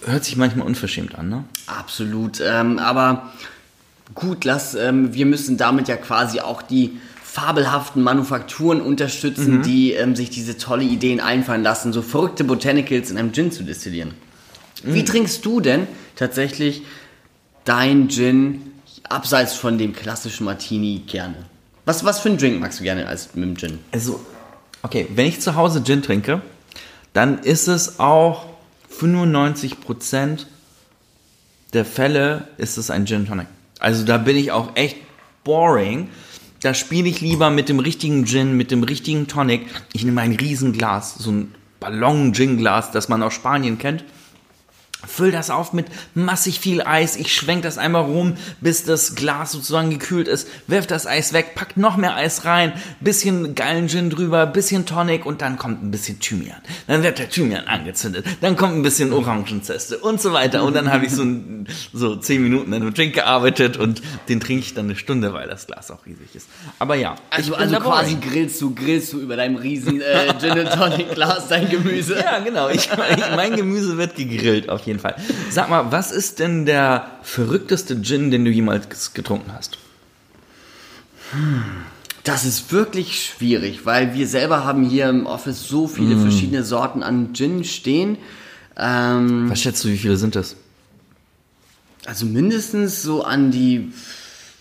Hört 0.06 0.24
sich 0.24 0.36
manchmal 0.38 0.66
unverschämt 0.66 1.16
an, 1.16 1.30
ne? 1.30 1.44
Absolut. 1.68 2.42
Ähm, 2.42 2.80
aber 2.80 3.32
gut, 4.16 4.46
lass, 4.46 4.76
ähm, 4.76 5.14
wir 5.14 5.26
müssen 5.26 5.58
damit 5.58 5.88
ja 5.88 5.98
quasi 5.98 6.40
auch 6.40 6.62
die 6.62 6.98
fabelhaften 7.24 8.02
Manufakturen 8.02 8.82
unterstützen, 8.82 9.62
die 9.62 9.94
ähm, 9.94 10.16
sich 10.16 10.30
diese 10.32 10.58
tolle 10.58 10.84
Ideen 10.84 11.20
einfallen 11.20 11.62
lassen, 11.62 11.94
so 11.94 12.02
verrückte 12.02 12.44
Botanicals 12.44 13.12
in 13.12 13.18
einem 13.18 13.34
Gin 13.34 13.52
zu 13.52 13.64
destillieren. 13.64 14.14
Wie 14.84 15.06
trinkst 15.06 15.46
du 15.46 15.60
denn 15.60 15.88
tatsächlich 16.16 16.82
dein 17.66 18.10
Gin 18.10 18.72
abseits 19.08 19.54
von 19.54 19.78
dem 19.78 19.94
klassischen 19.94 20.46
Martini 20.46 21.04
gerne? 21.06 21.36
Was, 21.86 22.04
was 22.04 22.20
für 22.20 22.30
einen 22.30 22.38
Drink 22.38 22.60
magst 22.60 22.80
du 22.80 22.84
gerne 22.84 23.08
als 23.08 23.36
mit 23.36 23.44
dem 23.44 23.58
Gin? 23.58 23.80
Also, 23.92 24.20
okay, 24.82 25.08
wenn 25.14 25.28
ich 25.28 25.40
zu 25.40 25.56
Hause 25.56 25.84
Gin 25.84 26.02
trinke, 26.02 26.42
dann 27.14 27.40
ist 27.40 27.68
es 27.68 28.00
auch 28.00 28.46
95% 29.00 30.46
der 31.74 31.86
Fälle 31.86 32.48
ist 32.58 32.78
es 32.78 32.90
ein 32.90 33.06
Gin 33.06 33.28
Tonic. 33.28 33.48
Also 33.80 34.06
da 34.06 34.18
bin 34.18 34.36
ich 34.36 34.52
auch 34.52 34.76
echt 34.76 34.98
boring. 35.44 36.10
Da 36.62 36.74
spiele 36.74 37.08
ich 37.08 37.22
lieber 37.22 37.50
mit 37.50 37.70
dem 37.70 37.80
richtigen 37.80 38.26
Gin, 38.26 38.58
mit 38.58 38.72
dem 38.72 38.84
richtigen 38.84 39.28
Tonic. 39.28 39.68
Ich 39.94 40.04
nehme 40.04 40.22
ein 40.22 40.34
Riesenglas, 40.34 41.16
so 41.16 41.32
ein 41.32 41.56
Ballon-Gin-Glas, 41.80 42.92
das 42.92 43.08
man 43.08 43.24
aus 43.24 43.34
Spanien 43.34 43.78
kennt. 43.78 44.04
Füll 45.08 45.32
das 45.32 45.50
auf 45.50 45.72
mit 45.72 45.86
massig 46.14 46.60
viel 46.60 46.82
Eis. 46.82 47.16
Ich 47.16 47.34
schwenk 47.34 47.64
das 47.64 47.78
einmal 47.78 48.04
rum, 48.04 48.36
bis 48.60 48.84
das 48.84 49.16
Glas 49.16 49.54
sozusagen 49.54 49.90
gekühlt 49.92 50.28
ist. 50.28 50.48
Wirf 50.68 50.88
das 50.88 51.08
Eis 51.08 51.32
weg, 51.32 51.56
pack 51.56 51.78
noch 51.78 51.96
mehr 51.96 52.16
Eis 52.16 52.44
rein, 52.44 52.74
bisschen 53.00 53.56
geilen 53.56 53.88
Gin 53.88 54.10
drüber, 54.10 54.46
bisschen 54.46 54.86
Tonic 54.86 55.26
und 55.26 55.42
dann 55.42 55.58
kommt 55.58 55.82
ein 55.84 55.92
bisschen 55.92 56.20
Thymian. 56.20 56.58
Dann 56.88 57.02
wird 57.02 57.18
der 57.18 57.30
Thymian 57.30 57.68
angezündet. 57.68 58.26
Dann 58.42 58.58
kommt 58.58 58.76
ein 58.76 58.84
bisschen 58.84 59.14
Orangenzeste 59.14 60.00
und 60.00 60.20
so 60.20 60.34
weiter. 60.34 60.64
Und 60.64 60.76
dann 60.76 60.92
habe 60.92 61.06
ich 61.06 61.14
so, 61.14 61.24
ein, 61.24 61.68
so 61.94 62.18
zehn 62.18 62.44
Minuten 62.44 62.74
an 62.74 62.82
dem 62.82 62.94
Drink 62.94 63.14
gearbeitet 63.14 63.78
und 63.78 64.02
den 64.28 64.42
trinke 64.42 64.66
ich 64.66 64.74
dann 64.74 64.86
eine 64.86 64.98
Stunde, 64.98 65.34
weil 65.34 65.48
das 65.48 65.66
Glas 65.66 65.92
auch 65.92 66.06
riesig 66.06 66.36
ist. 66.36 66.48
Aber 66.78 66.96
ja, 66.96 67.16
Also, 67.30 67.56
also 67.56 67.78
quasi 67.78 68.16
grillst 68.16 68.60
du, 68.62 68.76
grillst 68.76 69.14
du 69.14 69.20
über 69.20 69.38
deinem 69.38 69.56
riesen 69.56 70.02
äh, 70.02 70.34
Gin 70.42 70.66
Tonic 70.70 71.14
Glas 71.14 71.48
dein 71.48 71.70
Gemüse. 71.70 72.20
Ja, 72.20 72.40
genau. 72.40 72.68
Ich, 72.68 72.90
mein 73.36 73.56
Gemüse 73.56 73.98
wird 73.98 74.16
gegrillt 74.16 74.68
auf 74.68 74.82
jeden 74.82 74.89
Fall. 74.98 75.16
Sag 75.52 75.70
mal, 75.70 75.92
was 75.92 76.12
ist 76.12 76.40
denn 76.40 76.66
der 76.66 77.12
verrückteste 77.22 78.02
Gin, 78.02 78.32
den 78.32 78.46
du 78.46 78.50
jemals 78.50 79.14
getrunken 79.14 79.54
hast? 79.54 79.78
Das 82.24 82.46
ist 82.46 82.72
wirklich 82.72 83.24
schwierig, 83.24 83.86
weil 83.86 84.16
wir 84.16 84.28
selber 84.28 84.64
haben 84.64 84.84
hier 84.84 85.08
im 85.10 85.28
Office 85.28 85.68
so 85.68 85.88
viele 85.88 86.18
verschiedene 86.18 86.64
Sorten 86.64 87.04
an 87.04 87.36
Gin 87.36 87.64
stehen. 87.64 88.18
Ähm, 88.76 89.52
Was 89.52 89.62
schätzt 89.62 89.84
du, 89.84 89.90
wie 89.90 89.98
viele 89.98 90.18
sind 90.18 90.36
das? 90.36 90.56
also 92.06 92.26
mindestens 92.26 93.04
so 93.04 93.24
an 93.24 93.52
die 93.52 93.92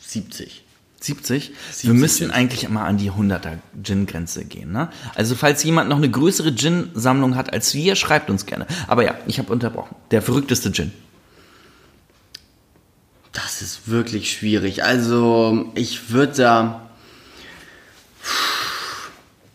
70. 0.07 0.65
70? 1.01 1.53
70 1.71 1.85
Wir 1.89 1.95
müssen 1.95 2.31
eigentlich 2.31 2.69
mal 2.69 2.85
an 2.85 2.97
die 2.99 3.11
100er 3.13 3.59
Gin-Grenze 3.83 4.45
gehen. 4.45 4.73
Ne? 4.73 4.89
Also 5.15 5.35
falls 5.35 5.63
jemand 5.63 5.89
noch 5.89 5.97
eine 5.97 6.11
größere 6.11 6.55
Gin-Sammlung 6.55 7.37
hat 7.37 7.53
als 7.53 7.73
wir, 7.75 7.95
schreibt 7.95 8.31
uns 8.31 8.47
gerne. 8.47 8.67
Aber 8.89 9.05
ja, 9.05 9.15
ich 9.27 9.39
habe 9.39 9.53
unterbrochen. 9.53 9.95
Der 10.11 10.23
verrückteste 10.23 10.73
Gin. 10.73 10.93
Das 13.33 13.63
ist 13.63 13.89
wirklich 13.89 14.33
schwierig. 14.33 14.83
Also 14.83 15.71
ich 15.75 16.11
würde 16.11 16.33
da... 16.35 16.91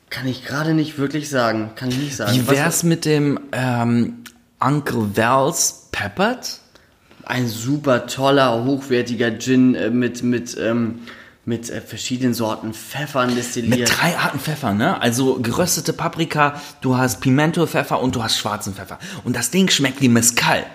Kann 0.09 0.27
ich 0.27 0.45
gerade 0.45 0.73
nicht 0.75 0.97
wirklich 0.97 1.29
sagen. 1.29 1.71
Kann 1.75 1.89
ich 1.89 1.97
nicht 1.97 2.15
sagen. 2.15 2.33
Wie 2.33 2.47
Was- 2.47 2.55
wär's 2.55 2.83
mit 2.83 3.03
dem 3.03 3.39
ähm, 3.51 4.23
Uncle 4.59 5.09
Val's 5.15 5.87
Peppered? 5.91 6.59
ein 7.25 7.47
super 7.47 8.05
toller, 8.07 8.63
hochwertiger 8.65 9.37
Gin 9.39 9.75
äh, 9.75 9.89
mit, 9.89 10.23
mit, 10.23 10.57
ähm, 10.59 10.99
mit 11.45 11.69
äh, 11.69 11.81
verschiedenen 11.81 12.33
Sorten 12.33 12.73
Pfeffern 12.73 13.35
destilliert. 13.35 13.79
Mit 13.79 13.89
drei 13.89 14.17
Arten 14.17 14.39
Pfeffer, 14.39 14.73
ne? 14.73 14.99
Also 15.01 15.35
geröstete 15.35 15.93
Paprika, 15.93 16.59
du 16.81 16.97
hast 16.97 17.21
Pimento-Pfeffer 17.21 18.01
und 18.01 18.15
du 18.15 18.23
hast 18.23 18.37
schwarzen 18.37 18.73
Pfeffer. 18.73 18.97
Und 19.23 19.35
das 19.35 19.51
Ding 19.51 19.69
schmeckt 19.69 20.01
wie 20.01 20.07
Mezcal. 20.07 20.65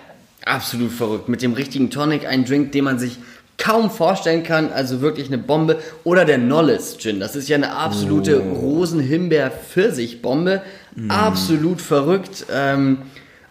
Absolut 0.45 0.91
verrückt. 0.91 1.27
Mit 1.27 1.41
dem 1.41 1.53
richtigen 1.53 1.89
Tonic, 1.89 2.27
ein 2.27 2.45
Drink, 2.45 2.71
den 2.71 2.83
man 2.83 2.99
sich 2.99 3.17
kaum 3.57 3.89
vorstellen 3.91 4.43
kann. 4.43 4.71
Also 4.71 5.01
wirklich 5.01 5.27
eine 5.27 5.39
Bombe. 5.39 5.79
Oder 6.03 6.23
der 6.23 6.37
Knowles 6.37 6.97
Gin. 6.97 7.19
Das 7.19 7.35
ist 7.35 7.49
ja 7.49 7.57
eine 7.57 7.73
absolute 7.73 8.39
Rosen-Himbeer-Pfirsich-Bombe. 8.39 10.61
Absolut 11.09 11.81
verrückt. 11.81 12.45
Ähm, 12.51 12.99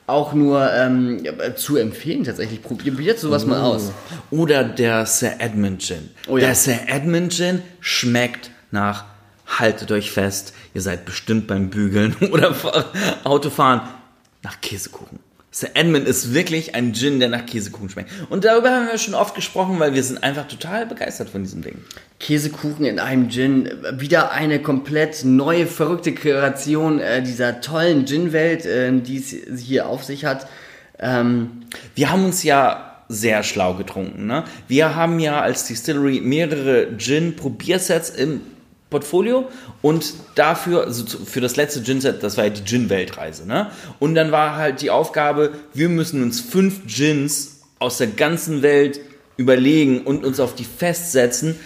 auch 0.09 0.33
nur 0.33 0.73
ähm, 0.73 1.23
zu 1.57 1.77
empfehlen 1.77 2.25
tatsächlich. 2.25 2.63
Probiert 2.63 3.19
sowas 3.19 3.47
mal 3.47 3.61
aus. 3.61 3.93
Oder 4.31 4.65
der 4.65 5.07
Sir 5.07 5.33
Edmund 5.39 5.83
Gin. 5.83 6.11
Oh 6.27 6.37
ja. 6.37 6.47
Der 6.47 6.55
Sir 6.55 6.79
Edmund 6.87 7.33
Gin 7.33 7.63
schmeckt 7.81 8.51
nach 8.71 9.05
haltet 9.47 9.91
euch 9.93 10.11
fest, 10.11 10.53
ihr 10.75 10.83
seid 10.83 11.05
bestimmt 11.05 11.47
beim 11.47 11.71
Bügeln 11.71 12.15
oder 12.33 12.55
Autofahren 13.25 13.81
nach 14.43 14.61
Käsekuchen. 14.61 15.21
Sir 15.51 15.71
Edmund 15.75 16.07
ist 16.07 16.35
wirklich 16.35 16.75
ein 16.75 16.93
Gin, 16.93 17.21
der 17.21 17.31
nach 17.31 17.47
Käsekuchen 17.47 17.89
schmeckt. 17.89 18.11
Und 18.29 18.45
darüber 18.45 18.71
haben 18.71 18.89
wir 18.89 18.99
schon 18.99 19.15
oft 19.15 19.35
gesprochen, 19.35 19.79
weil 19.81 19.95
wir 19.95 20.03
sind 20.03 20.23
einfach 20.23 20.47
total 20.47 20.85
begeistert 20.85 21.31
von 21.31 21.43
diesem 21.43 21.63
Ding. 21.63 21.79
Käsekuchen 22.21 22.85
in 22.85 22.99
einem 22.99 23.31
Gin. 23.31 23.71
Wieder 23.93 24.33
eine 24.33 24.61
komplett 24.61 25.25
neue, 25.25 25.67
verrückte 25.67 26.13
Kreation 26.13 27.01
äh, 27.01 27.23
dieser 27.23 27.63
tollen 27.63 28.07
Gin-Welt, 28.07 28.67
äh, 28.67 28.93
die 28.93 29.17
es 29.17 29.35
hier 29.63 29.89
auf 29.89 30.05
sich 30.05 30.27
hat. 30.27 30.47
Ähm, 30.99 31.63
Wir 31.95 32.11
haben 32.11 32.27
uns 32.27 32.43
ja 32.43 33.03
sehr 33.09 33.43
schlau 33.43 33.75
getrunken. 33.75 34.27
Ne? 34.27 34.45
Wir 34.67 34.95
haben 34.95 35.19
ja 35.19 35.41
als 35.41 35.65
Distillery 35.65 36.21
mehrere 36.21 36.97
Gin-Probiersets 36.99 38.11
im 38.11 38.43
Portfolio 38.91 39.49
und 39.83 40.15
dafür, 40.35 40.85
also 40.85 41.05
für 41.07 41.41
das 41.41 41.57
letzte 41.57 41.83
Gin-Set, 41.83 42.23
das 42.23 42.37
war 42.37 42.45
ja 42.45 42.51
die 42.51 42.65
Gin-Weltreise. 42.65 43.47
Ne? 43.47 43.71
Und 43.99 44.15
dann 44.15 44.33
war 44.33 44.57
halt 44.57 44.81
die 44.81 44.91
Aufgabe, 44.91 45.53
wir 45.75 45.89
müssen 45.89 46.23
uns 46.23 46.41
fünf 46.41 46.87
Gins 46.87 47.61
aus 47.79 47.99
der 47.99 48.09
ganzen 48.09 48.63
Welt 48.63 49.01
überlegen 49.37 50.03
und 50.03 50.25
uns 50.25 50.41
auf 50.41 50.55
die 50.55 50.65
festsetzen. 50.65 51.57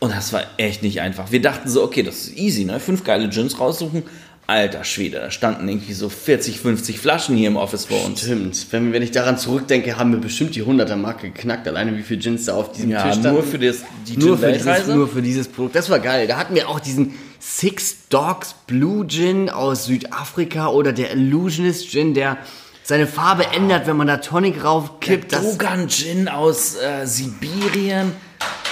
Und 0.00 0.14
das 0.14 0.32
war 0.32 0.42
echt 0.56 0.82
nicht 0.82 1.00
einfach. 1.00 1.32
Wir 1.32 1.40
dachten 1.40 1.68
so, 1.68 1.82
okay, 1.82 2.02
das 2.02 2.26
ist 2.26 2.36
easy, 2.36 2.64
ne? 2.64 2.78
Fünf 2.78 3.04
geile 3.04 3.28
Gins 3.28 3.58
raussuchen. 3.58 4.02
Alter 4.46 4.84
Schwede, 4.84 5.20
da 5.20 5.30
standen 5.30 5.66
irgendwie 5.68 5.94
so 5.94 6.10
40, 6.10 6.60
50 6.60 6.98
Flaschen 6.98 7.34
hier 7.34 7.48
im 7.48 7.56
Office 7.56 7.86
vor 7.86 8.04
uns. 8.04 8.20
Stimmt. 8.20 8.66
Wenn, 8.72 8.92
wenn 8.92 9.02
ich 9.02 9.10
daran 9.10 9.38
zurückdenke, 9.38 9.96
haben 9.96 10.12
wir 10.12 10.20
bestimmt 10.20 10.54
die 10.54 10.62
100er-Marke 10.62 11.30
geknackt. 11.30 11.66
Alleine 11.66 11.96
wie 11.96 12.02
viel 12.02 12.18
Gins 12.18 12.44
da 12.44 12.54
auf 12.54 12.72
diesem 12.72 12.90
Ja, 12.90 13.02
Tisch 13.04 13.20
standen. 13.20 13.32
nur 13.32 13.42
für 13.42 13.58
das, 13.58 13.76
die 14.06 14.18
nur 14.18 14.36
für, 14.36 14.52
dieses, 14.52 14.86
nur 14.86 15.08
für 15.08 15.22
dieses 15.22 15.48
Produkt. 15.48 15.74
Das 15.74 15.88
war 15.88 15.98
geil. 15.98 16.26
Da 16.26 16.36
hatten 16.36 16.54
wir 16.54 16.68
auch 16.68 16.78
diesen 16.80 17.14
Six 17.40 18.08
Dogs 18.10 18.54
Blue 18.66 19.06
Gin 19.06 19.48
aus 19.48 19.86
Südafrika 19.86 20.68
oder 20.68 20.92
der 20.92 21.12
Illusionist 21.12 21.90
Gin, 21.90 22.12
der 22.12 22.36
seine 22.82 23.06
Farbe 23.06 23.46
ändert, 23.56 23.86
wenn 23.86 23.96
man 23.96 24.06
da 24.06 24.18
Tonic 24.18 24.62
raufkippt. 24.62 25.32
Das, 25.32 25.42
Dogan 25.42 25.88
Gin 25.88 26.28
aus 26.28 26.76
äh, 26.76 27.06
Sibirien. 27.06 28.12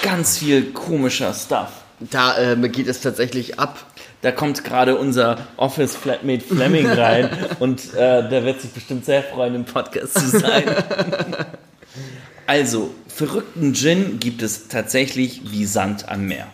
Ganz 0.02 0.36
viel 0.36 0.72
komischer 0.72 1.32
Stuff. 1.32 1.68
da 1.98 2.36
äh, 2.52 2.68
geht 2.68 2.88
es 2.88 3.00
tatsächlich 3.00 3.58
ab. 3.58 3.86
Da 4.22 4.30
kommt 4.30 4.62
gerade 4.62 4.96
unser 4.96 5.48
Office 5.56 5.96
Flatmate 5.96 6.42
Fleming 6.42 6.86
rein 6.86 7.28
und 7.58 7.92
äh, 7.94 8.28
der 8.28 8.44
wird 8.44 8.60
sich 8.60 8.70
bestimmt 8.70 9.04
sehr 9.04 9.22
freuen, 9.22 9.56
im 9.56 9.64
Podcast 9.64 10.14
zu 10.14 10.38
sein. 10.38 10.64
also, 12.46 12.94
verrückten 13.08 13.74
Gin 13.74 14.20
gibt 14.20 14.42
es 14.42 14.68
tatsächlich 14.68 15.50
wie 15.50 15.66
Sand 15.66 16.08
am 16.08 16.26
Meer. 16.26 16.46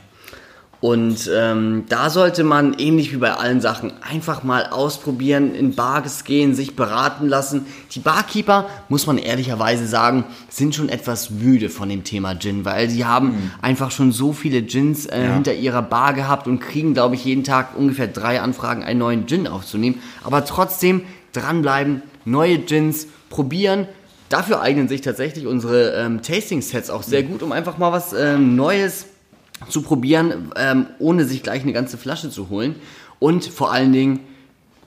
Und 0.80 1.28
ähm, 1.34 1.86
da 1.88 2.08
sollte 2.08 2.44
man, 2.44 2.74
ähnlich 2.78 3.12
wie 3.12 3.16
bei 3.16 3.32
allen 3.32 3.60
Sachen, 3.60 3.92
einfach 4.00 4.44
mal 4.44 4.66
ausprobieren, 4.66 5.52
in 5.56 5.74
Bars 5.74 6.22
gehen, 6.22 6.54
sich 6.54 6.76
beraten 6.76 7.26
lassen. 7.28 7.66
Die 7.92 7.98
Barkeeper, 7.98 8.66
muss 8.88 9.04
man 9.08 9.18
ehrlicherweise 9.18 9.88
sagen, 9.88 10.24
sind 10.48 10.76
schon 10.76 10.88
etwas 10.88 11.30
müde 11.30 11.68
von 11.68 11.88
dem 11.88 12.04
Thema 12.04 12.38
Gin, 12.38 12.64
weil 12.64 12.88
sie 12.90 13.04
haben 13.04 13.50
einfach 13.60 13.90
schon 13.90 14.12
so 14.12 14.32
viele 14.32 14.62
Gins 14.62 15.06
äh, 15.06 15.24
Ja. 15.24 15.34
hinter 15.34 15.52
ihrer 15.54 15.82
Bar 15.82 16.14
gehabt 16.14 16.46
und 16.46 16.60
kriegen, 16.60 16.94
glaube 16.94 17.16
ich, 17.16 17.24
jeden 17.24 17.42
Tag 17.42 17.76
ungefähr 17.76 18.06
drei 18.06 18.40
Anfragen, 18.40 18.84
einen 18.84 19.00
neuen 19.00 19.26
Gin 19.26 19.48
aufzunehmen. 19.48 20.00
Aber 20.22 20.44
trotzdem 20.44 21.02
dranbleiben, 21.32 22.02
neue 22.24 22.58
Gins 22.58 23.08
probieren. 23.30 23.88
Dafür 24.28 24.60
eignen 24.60 24.86
sich 24.88 25.00
tatsächlich 25.00 25.46
unsere 25.46 25.94
ähm, 25.96 26.22
Tasting-Sets 26.22 26.90
auch 26.90 27.02
sehr 27.02 27.24
gut, 27.24 27.42
um 27.42 27.50
einfach 27.50 27.78
mal 27.78 27.90
was 27.90 28.12
ähm, 28.12 28.54
Neues 28.54 29.06
zu 29.68 29.82
probieren, 29.82 30.52
ähm, 30.56 30.86
ohne 30.98 31.24
sich 31.24 31.42
gleich 31.42 31.62
eine 31.62 31.72
ganze 31.72 31.98
Flasche 31.98 32.30
zu 32.30 32.48
holen. 32.48 32.76
Und 33.18 33.44
vor 33.44 33.72
allen 33.72 33.92
Dingen 33.92 34.20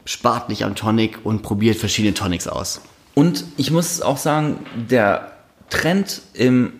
spart 0.05 0.49
nicht 0.49 0.63
am 0.63 0.75
Tonic 0.75 1.19
und 1.23 1.41
probiert 1.41 1.77
verschiedene 1.77 2.13
Tonics 2.13 2.47
aus. 2.47 2.81
Und 3.13 3.45
ich 3.57 3.71
muss 3.71 4.01
auch 4.01 4.17
sagen, 4.17 4.59
der 4.89 5.33
Trend 5.69 6.21
im 6.33 6.73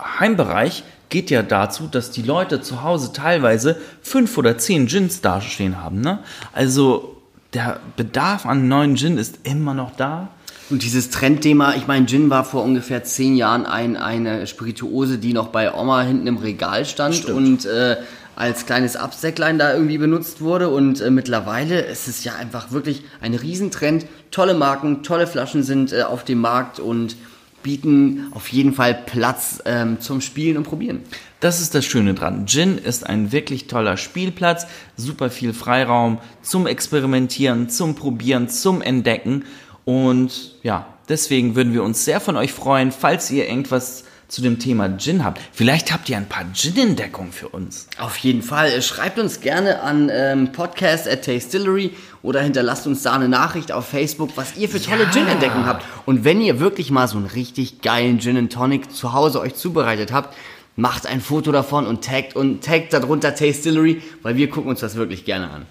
Heimbereich 0.00 0.84
geht 1.08 1.30
ja 1.30 1.42
dazu, 1.42 1.86
dass 1.86 2.10
die 2.10 2.22
Leute 2.22 2.60
zu 2.60 2.82
Hause 2.82 3.12
teilweise 3.12 3.80
fünf 4.02 4.36
oder 4.36 4.58
zehn 4.58 4.86
Gins 4.86 5.20
dastehen 5.20 5.82
haben. 5.82 6.00
Ne? 6.00 6.20
Also 6.52 7.16
der 7.54 7.80
Bedarf 7.96 8.44
an 8.44 8.68
neuen 8.68 8.96
Gin 8.96 9.18
ist 9.18 9.38
immer 9.44 9.74
noch 9.74 9.96
da. 9.96 10.28
Und 10.70 10.82
dieses 10.82 11.10
Trendthema, 11.10 11.74
ich 11.74 11.86
meine, 11.86 12.06
Gin 12.06 12.28
war 12.28 12.44
vor 12.44 12.62
ungefähr 12.62 13.02
zehn 13.02 13.36
Jahren 13.36 13.64
ein, 13.64 13.96
eine 13.96 14.46
Spirituose, 14.46 15.18
die 15.18 15.32
noch 15.32 15.48
bei 15.48 15.72
Oma 15.72 16.02
hinten 16.02 16.26
im 16.26 16.36
Regal 16.36 16.84
stand 16.84 17.14
Stimmt. 17.14 17.36
und 17.36 17.64
äh, 17.64 17.96
als 18.36 18.66
kleines 18.66 18.94
Absäcklein 18.94 19.58
da 19.58 19.72
irgendwie 19.72 19.98
benutzt 19.98 20.40
wurde. 20.42 20.68
Und 20.68 21.00
äh, 21.00 21.10
mittlerweile 21.10 21.80
ist 21.80 22.06
es 22.06 22.22
ja 22.22 22.34
einfach 22.36 22.70
wirklich 22.70 23.02
ein 23.20 23.34
Riesentrend. 23.34 24.06
Tolle 24.30 24.54
Marken, 24.54 25.02
tolle 25.02 25.26
Flaschen 25.26 25.62
sind 25.62 25.92
äh, 25.92 26.02
auf 26.02 26.24
dem 26.24 26.40
Markt 26.40 26.80
und 26.80 27.16
bieten 27.62 28.28
auf 28.32 28.48
jeden 28.48 28.72
Fall 28.72 28.94
Platz 29.06 29.60
ähm, 29.64 30.00
zum 30.00 30.20
Spielen 30.20 30.56
und 30.56 30.64
Probieren. 30.64 31.00
Das 31.40 31.60
ist 31.60 31.74
das 31.74 31.84
Schöne 31.84 32.14
dran. 32.14 32.46
Gin 32.46 32.78
ist 32.78 33.06
ein 33.06 33.32
wirklich 33.32 33.66
toller 33.66 33.96
Spielplatz, 33.96 34.66
super 34.96 35.30
viel 35.30 35.52
Freiraum 35.52 36.18
zum 36.42 36.66
Experimentieren, 36.66 37.68
zum 37.68 37.94
Probieren, 37.94 38.48
zum 38.48 38.82
Entdecken. 38.82 39.44
Und 39.88 40.52
ja, 40.62 40.84
deswegen 41.08 41.56
würden 41.56 41.72
wir 41.72 41.82
uns 41.82 42.04
sehr 42.04 42.20
von 42.20 42.36
euch 42.36 42.52
freuen, 42.52 42.92
falls 42.92 43.30
ihr 43.30 43.48
irgendwas 43.48 44.04
zu 44.28 44.42
dem 44.42 44.58
Thema 44.58 44.98
Gin 44.98 45.24
habt. 45.24 45.40
Vielleicht 45.50 45.94
habt 45.94 46.10
ihr 46.10 46.18
ein 46.18 46.28
paar 46.28 46.44
Gin-Entdeckungen 46.52 47.32
für 47.32 47.48
uns. 47.48 47.88
Auf 47.98 48.18
jeden 48.18 48.42
Fall. 48.42 48.82
Schreibt 48.82 49.18
uns 49.18 49.40
gerne 49.40 49.80
an 49.80 50.10
ähm, 50.12 50.52
podcast 50.52 51.08
at 51.08 51.24
Tastillery 51.24 51.92
oder 52.22 52.42
hinterlasst 52.42 52.86
uns 52.86 53.02
da 53.02 53.14
eine 53.14 53.30
Nachricht 53.30 53.72
auf 53.72 53.88
Facebook, 53.88 54.32
was 54.36 54.58
ihr 54.58 54.68
für 54.68 54.78
tolle 54.78 55.04
Ja. 55.04 55.10
Gin-Entdeckungen 55.10 55.64
habt. 55.64 55.86
Und 56.04 56.22
wenn 56.22 56.42
ihr 56.42 56.60
wirklich 56.60 56.90
mal 56.90 57.08
so 57.08 57.16
einen 57.16 57.24
richtig 57.24 57.80
geilen 57.80 58.20
Gin 58.20 58.36
and 58.36 58.52
Tonic 58.52 58.92
zu 58.94 59.14
Hause 59.14 59.40
euch 59.40 59.54
zubereitet 59.54 60.12
habt, 60.12 60.36
macht 60.76 61.06
ein 61.06 61.22
Foto 61.22 61.50
davon 61.50 61.86
und 61.86 62.04
taggt 62.04 62.36
und 62.36 62.62
taggt 62.62 62.92
darunter 62.92 63.34
Tastillery, 63.34 64.02
weil 64.20 64.36
wir 64.36 64.50
gucken 64.50 64.68
uns 64.68 64.80
das 64.80 64.96
wirklich 64.96 65.24
gerne 65.24 65.48
an. 65.50 65.64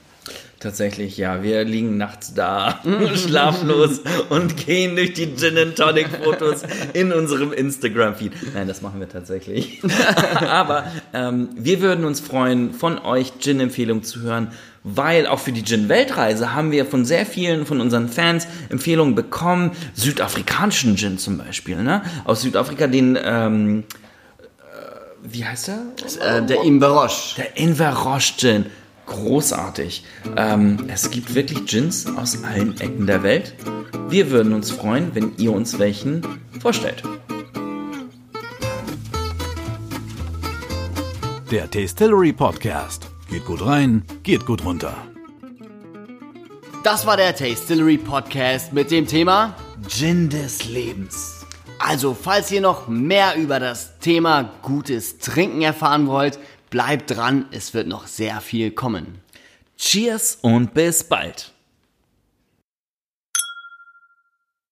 Tatsächlich, 0.60 1.18
ja, 1.18 1.44
wir 1.44 1.64
liegen 1.66 1.98
nachts 1.98 2.34
da, 2.34 2.80
schlaflos 3.16 4.02
und 4.30 4.58
gehen 4.58 4.96
durch 4.96 5.14
die 5.14 5.36
Gin 5.36 5.56
and 5.56 5.76
Tonic 5.76 6.08
Fotos 6.24 6.64
in 6.94 7.14
unserem 7.14 7.54
Instagram-Feed. 7.54 8.56
Nein, 8.56 8.68
das 8.68 8.82
machen 8.82 9.00
wir 9.00 9.08
tatsächlich. 9.08 9.82
Aber 10.48 10.92
ähm, 11.14 11.50
wir 11.56 11.82
würden 11.82 12.06
uns 12.06 12.22
freuen, 12.22 12.74
von 12.74 12.98
euch 12.98 13.34
Gin-Empfehlungen 13.38 14.04
zu 14.04 14.22
hören, 14.22 14.52
weil 14.84 15.28
auch 15.28 15.40
für 15.40 15.52
die 15.52 15.64
Gin-Weltreise 15.64 16.56
haben 16.56 16.72
wir 16.72 16.88
von 16.88 17.06
sehr 17.06 17.28
vielen 17.28 17.68
von 17.68 17.80
unseren 17.80 18.10
Fans 18.10 18.48
Empfehlungen 18.70 19.14
bekommen. 19.14 19.74
Südafrikanischen 19.94 20.98
Gin 20.98 21.20
zum 21.20 21.38
Beispiel, 21.38 21.84
ne? 21.84 22.02
Aus 22.26 22.42
Südafrika 22.42 22.88
den, 22.88 23.16
ähm, 23.24 23.84
äh, 24.40 24.42
wie 25.22 25.46
heißt 25.46 25.68
der? 25.68 26.38
Äh, 26.38 26.46
der 26.48 26.64
Imberoche. 26.64 27.36
Der 27.38 27.58
Inverroche 27.58 28.34
Gin. 28.38 28.66
Großartig. 29.08 30.04
Ähm, 30.36 30.78
es 30.88 31.10
gibt 31.10 31.34
wirklich 31.34 31.66
Gins 31.66 32.06
aus 32.16 32.44
allen 32.44 32.80
Ecken 32.80 33.08
der 33.08 33.24
Welt. 33.24 33.56
Wir 34.10 34.32
würden 34.32 34.54
uns 34.54 34.70
freuen, 34.72 35.16
wenn 35.16 35.32
ihr 35.38 35.52
uns 35.52 35.80
welchen 35.80 36.22
vorstellt. 36.62 37.04
Der 41.52 41.70
Tastillery 41.72 42.34
Podcast. 42.34 43.10
Geht 43.30 43.46
gut 43.46 43.66
rein, 43.66 44.04
geht 44.24 44.46
gut 44.46 44.64
runter. 44.64 44.94
Das 46.84 47.06
war 47.06 47.18
der 47.18 47.36
Tastillery 47.36 47.98
Podcast 47.98 48.72
mit 48.72 48.92
dem 48.92 49.08
Thema 49.08 49.56
Gin 49.88 50.30
des 50.30 50.66
Lebens. 50.70 51.46
Also, 51.80 52.14
falls 52.14 52.52
ihr 52.52 52.62
noch 52.62 52.88
mehr 52.88 53.36
über 53.36 53.60
das 53.60 54.00
Thema 54.00 54.52
gutes 54.62 55.20
Trinken 55.20 55.62
erfahren 55.62 56.08
wollt, 56.08 56.40
bleibt 56.70 57.12
dran, 57.12 57.46
es 57.52 57.74
wird 57.74 57.88
noch 57.88 58.08
sehr 58.08 58.42
viel 58.42 58.72
kommen. 58.72 59.22
Cheers 59.78 60.40
und 60.42 60.74
bis 60.74 61.04
bald. 61.04 61.54